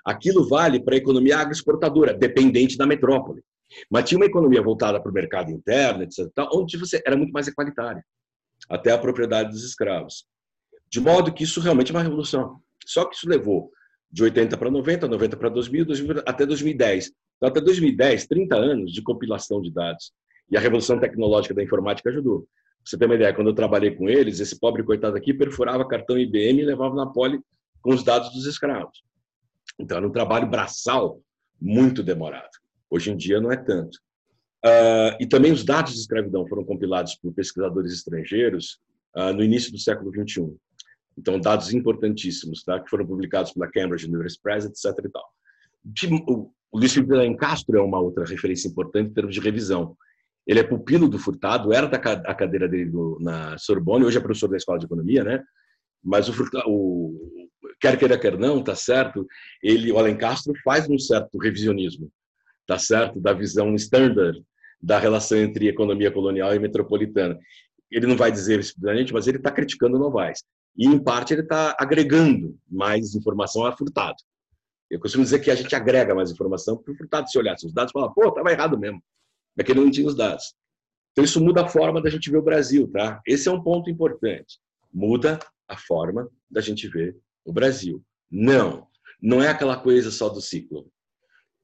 [0.04, 3.42] Aquilo vale para a economia agroexportadora, dependente da metrópole.
[3.90, 7.48] Mas tinha uma economia voltada para o mercado interno, etc., onde você era muito mais
[7.48, 8.04] equalitária,
[8.68, 10.24] até a propriedade dos escravos.
[10.88, 12.60] De modo que isso realmente é uma revolução.
[12.86, 13.70] Só que isso levou
[14.10, 17.10] de 80 para 90, 90 para 2000, 2000 até 2010.
[17.36, 20.12] Então, até 2010, 30 anos de compilação de dados.
[20.50, 22.46] E a revolução tecnológica da informática ajudou.
[22.84, 26.16] Você ter uma ideia, quando eu trabalhei com eles, esse pobre coitado aqui perfurava cartão
[26.16, 27.40] IBM e levava na pole
[27.82, 29.02] com os dados dos escravos.
[29.78, 31.20] Então, era um trabalho braçal
[31.60, 32.50] muito demorado.
[32.88, 33.98] Hoje em dia não é tanto.
[34.64, 38.78] Uh, e também os dados de escravidão foram compilados por pesquisadores estrangeiros
[39.16, 40.54] uh, no início do século XXI.
[41.18, 42.78] Então, dados importantíssimos, tá?
[42.78, 45.04] que foram publicados pela Cambridge University Press, etc.
[45.04, 45.24] E tal.
[46.72, 49.96] O Luiz Felipe Castro é uma outra referência importante em termos de revisão.
[50.46, 54.20] Ele é pupilo do Furtado, era da a cadeira dele do, na Sorbonne, hoje é
[54.20, 55.42] professor da Escola de Economia, né?
[56.02, 57.48] Mas o, Furtado, o
[57.80, 59.26] quer queira, quer não, tá certo?
[59.62, 62.10] Ele, o Alencastro faz um certo revisionismo,
[62.66, 63.20] tá certo?
[63.20, 64.40] Da visão standard
[64.80, 67.38] da relação entre economia colonial e metropolitana.
[67.90, 70.44] Ele não vai dizer explicitamente, mas ele está criticando Novaes.
[70.76, 74.16] E, em parte, ele está agregando mais informação a Furtado.
[74.90, 77.72] Eu costumo dizer que a gente agrega mais informação para o Furtado se olhar os
[77.72, 79.02] dados e falar, pô, estava errado mesmo.
[79.58, 80.54] É que ele não tinha os dados.
[81.12, 83.20] Então, isso muda a forma da gente ver o Brasil, tá?
[83.26, 84.58] Esse é um ponto importante.
[84.92, 88.04] Muda a forma da gente ver o Brasil.
[88.30, 88.86] Não,
[89.20, 90.90] não é aquela coisa só do ciclo.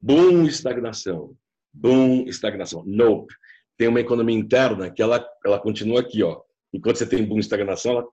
[0.01, 1.37] Boom, estagnação.
[1.73, 2.83] Boom, estagnação.
[2.87, 3.35] Nope.
[3.77, 6.41] Tem uma economia interna que ela, ela continua aqui, ó.
[6.73, 8.09] Enquanto você tem boom, estagnação, ela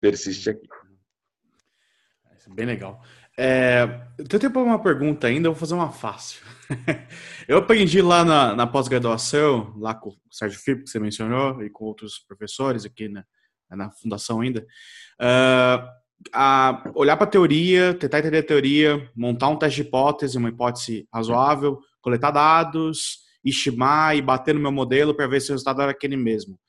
[0.00, 0.68] persiste aqui.
[2.54, 3.02] Bem legal.
[3.42, 3.88] É,
[4.18, 6.42] eu tenho uma pergunta ainda, eu vou fazer uma fácil.
[7.48, 11.70] eu aprendi lá na, na pós-graduação, lá com o Sérgio Filho, que você mencionou, e
[11.70, 13.24] com outros professores aqui na,
[13.70, 14.60] na fundação ainda,
[15.18, 15.88] uh,
[16.34, 20.50] a olhar para a teoria, tentar entender a teoria, montar um teste de hipótese, uma
[20.50, 25.80] hipótese razoável, coletar dados, estimar e bater no meu modelo para ver se o resultado
[25.80, 26.60] era aquele mesmo.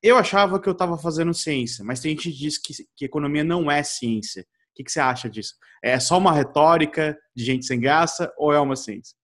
[0.00, 3.42] Eu achava que eu estava fazendo ciência, mas tem gente que diz que, que economia
[3.42, 4.46] não é ciência.
[4.72, 5.54] O que, que, você acha disso?
[5.84, 9.14] É só uma retórica de gente sem graça ou é uma ciência?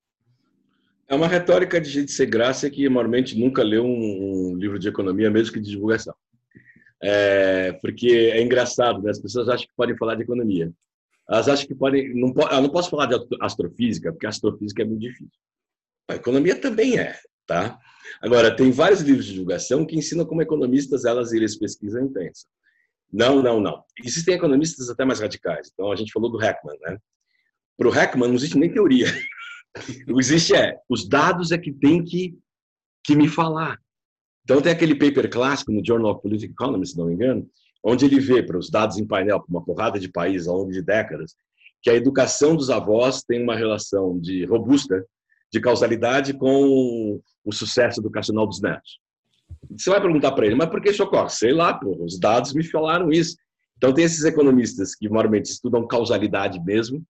[1.08, 4.88] É uma retórica de gente sem graça que normalmente nunca leu um, um livro de
[4.88, 6.14] economia, mesmo que de divulgação.
[7.02, 9.10] É, porque é engraçado, né?
[9.10, 10.70] as pessoas acham que podem falar de economia.
[11.30, 12.14] Elas acham que podem.
[12.14, 15.30] Não, eu não posso falar de astrofísica, porque astrofísica é muito difícil.
[16.08, 17.78] A economia também é, tá?
[18.20, 22.50] Agora, tem vários livros de divulgação que ensinam como economistas elas eles pesquisam e pensam.
[23.12, 23.82] Não, não, não.
[24.04, 25.70] Existem economistas até mais radicais.
[25.72, 26.98] Então, a gente falou do Heckman, né?
[27.76, 29.06] Para o Heckman, não existe nem teoria.
[30.08, 32.36] O que existe é, os dados é que tem que,
[33.04, 33.78] que me falar.
[34.42, 37.48] Então, tem aquele paper clássico no Journal of Political Economy, se não me engano,
[37.84, 40.72] onde ele vê para os dados em painel, para uma porrada de países ao longo
[40.72, 41.36] de décadas,
[41.82, 45.06] que a educação dos avós tem uma relação de robusta
[45.52, 48.98] de causalidade com o sucesso educacional dos netos.
[49.70, 51.30] Você vai perguntar para ele, mas por que isso ocorre?
[51.30, 53.36] Sei lá, pô, os dados me falaram isso.
[53.76, 57.02] Então, tem esses economistas que normalmente estudam causalidade mesmo,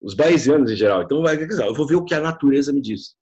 [0.00, 1.02] os bayesianos em geral.
[1.02, 3.14] Então, vai, eu vou ver o que a natureza me diz.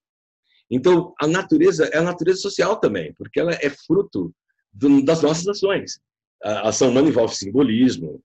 [0.71, 4.33] Então, a natureza é a natureza social também, porque ela é fruto
[4.73, 6.01] do, das nossas ações.
[6.43, 8.23] A ação humana envolve simbolismo,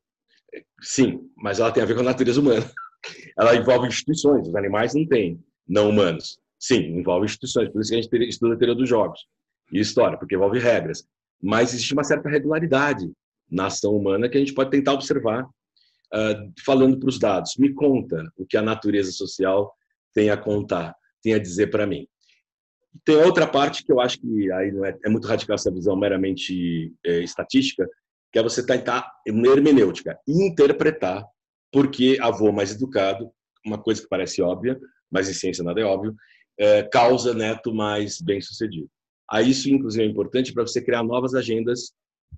[0.82, 2.70] sim, mas ela tem a ver com a natureza humana.
[3.38, 6.39] Ela envolve instituições, os animais não têm não humanos.
[6.57, 9.20] Sim, envolve instituições, por isso que a gente estuda a teoria dos jogos
[9.72, 11.07] e história, porque envolve regras.
[11.41, 13.11] Mas existe uma certa regularidade
[13.49, 17.53] na ação humana que a gente pode tentar observar uh, falando para os dados.
[17.57, 19.74] Me conta o que a natureza social
[20.13, 22.07] tem a contar, tem a dizer para mim.
[23.03, 25.95] Tem outra parte que eu acho que aí não é, é muito radical essa visão
[25.97, 27.88] meramente é, estatística,
[28.32, 31.26] que é você tentar, uma hermenêutica, interpretar
[31.72, 33.30] porque avô mais educado,
[33.66, 34.80] uma coisa que parece óbvia,
[35.11, 36.16] mas em ciência nada é óbvio,
[36.57, 38.39] é, causa neto mais bem
[39.30, 41.93] Aí isso, inclusive, é importante para você criar novas agendas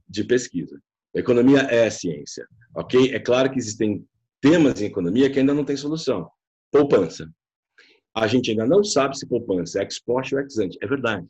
[0.08, 0.80] de pesquisa.
[1.16, 3.14] A economia é ciência, ok?
[3.14, 4.06] É claro que existem
[4.42, 6.30] temas em economia que ainda não tem solução.
[6.72, 7.30] Poupança.
[8.16, 10.78] A gente ainda não sabe se poupança é ex ou ex ante.
[10.82, 11.28] É verdade.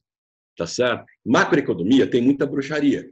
[0.55, 1.05] Tá certo?
[1.26, 3.10] Macroeconomia tem muita bruxaria.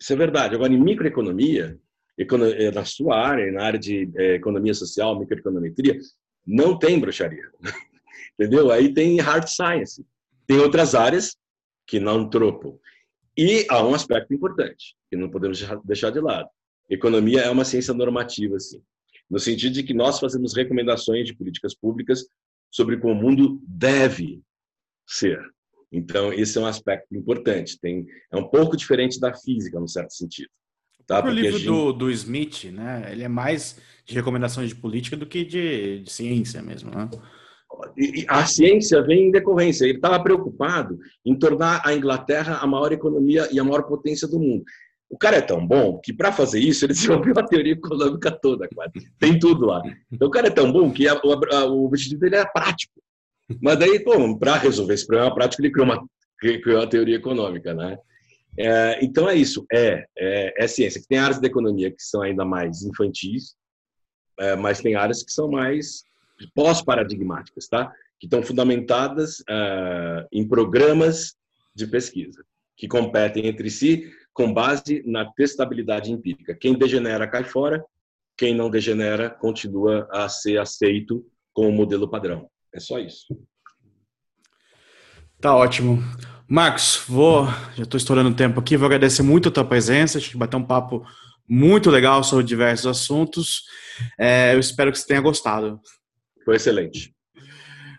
[0.00, 0.54] Isso é verdade.
[0.54, 1.78] Agora, em microeconomia,
[2.18, 5.98] eh, na sua área, na área de eh, economia social, microeconometria,
[6.46, 7.48] não tem bruxaria.
[8.38, 8.70] Entendeu?
[8.70, 10.04] Aí tem hard science.
[10.46, 11.36] Tem outras áreas
[11.92, 12.80] que não tropo.
[13.36, 16.48] E há um aspecto importante, que não podemos deixar de lado.
[16.88, 18.82] Economia é uma ciência normativa, sim.
[19.28, 22.24] No sentido de que nós fazemos recomendações de políticas públicas
[22.70, 24.40] sobre como o mundo deve
[25.06, 25.38] ser.
[25.92, 27.78] Então, esse é um aspecto importante.
[27.78, 30.48] Tem, é um pouco diferente da física, num certo sentido.
[31.06, 31.22] Tá?
[31.22, 31.66] O livro gente...
[31.66, 33.06] do, do Smith, né?
[33.12, 37.10] Ele é mais de recomendações de política do que de, de ciência mesmo, né?
[38.28, 39.84] A ciência vem em decorrência.
[39.84, 44.38] Ele estava preocupado em tornar a Inglaterra a maior economia e a maior potência do
[44.38, 44.64] mundo.
[45.10, 48.68] O cara é tão bom que, para fazer isso, ele desenvolveu a teoria econômica toda,
[48.74, 48.92] quase.
[49.18, 49.82] Tem tudo lá.
[50.10, 52.94] Então, o cara é tão bom que a, a, o objetivo dele é prático.
[53.60, 54.02] Mas daí,
[54.38, 56.02] para resolver esse problema prático, ele criou uma,
[56.38, 57.98] criou uma teoria econômica, né?
[58.58, 61.02] É, então é isso, é, é, é, ciência.
[61.08, 63.54] Tem áreas da economia que são ainda mais infantis,
[64.38, 66.02] é, mas tem áreas que são mais
[66.54, 67.92] pós-paradigmáticas, tá?
[68.18, 71.34] Que estão fundamentadas é, em programas
[71.74, 72.44] de pesquisa
[72.76, 76.54] que competem entre si com base na testabilidade empírica.
[76.54, 77.84] Quem degenera cai fora,
[78.36, 82.48] quem não degenera continua a ser aceito como modelo padrão.
[82.74, 83.26] É só isso.
[85.40, 86.02] Tá ótimo.
[86.48, 90.20] Marcos, vou, já estou estourando o tempo aqui, vou agradecer muito a tua presença, a
[90.20, 91.04] gente bateu um papo
[91.48, 93.64] muito legal sobre diversos assuntos.
[94.18, 95.80] É, eu espero que você tenha gostado.
[96.44, 97.14] Foi excelente.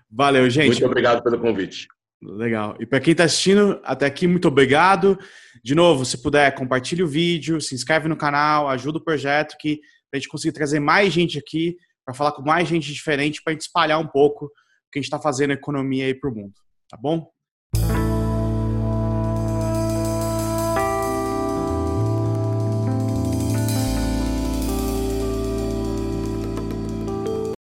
[0.10, 0.68] Valeu, gente.
[0.68, 1.88] Muito obrigado pelo convite.
[2.22, 2.78] Legal.
[2.80, 5.18] E para quem está assistindo até aqui, muito obrigado.
[5.64, 9.82] De novo, se puder, compartilhe o vídeo, se inscreve no canal, ajuda o projeto que
[10.14, 11.76] a gente conseguir trazer mais gente aqui
[12.06, 14.50] para falar com mais gente diferente para a gente espalhar um pouco o
[14.92, 16.54] que a gente está fazendo a economia aí para o mundo.
[16.90, 17.33] Tá bom?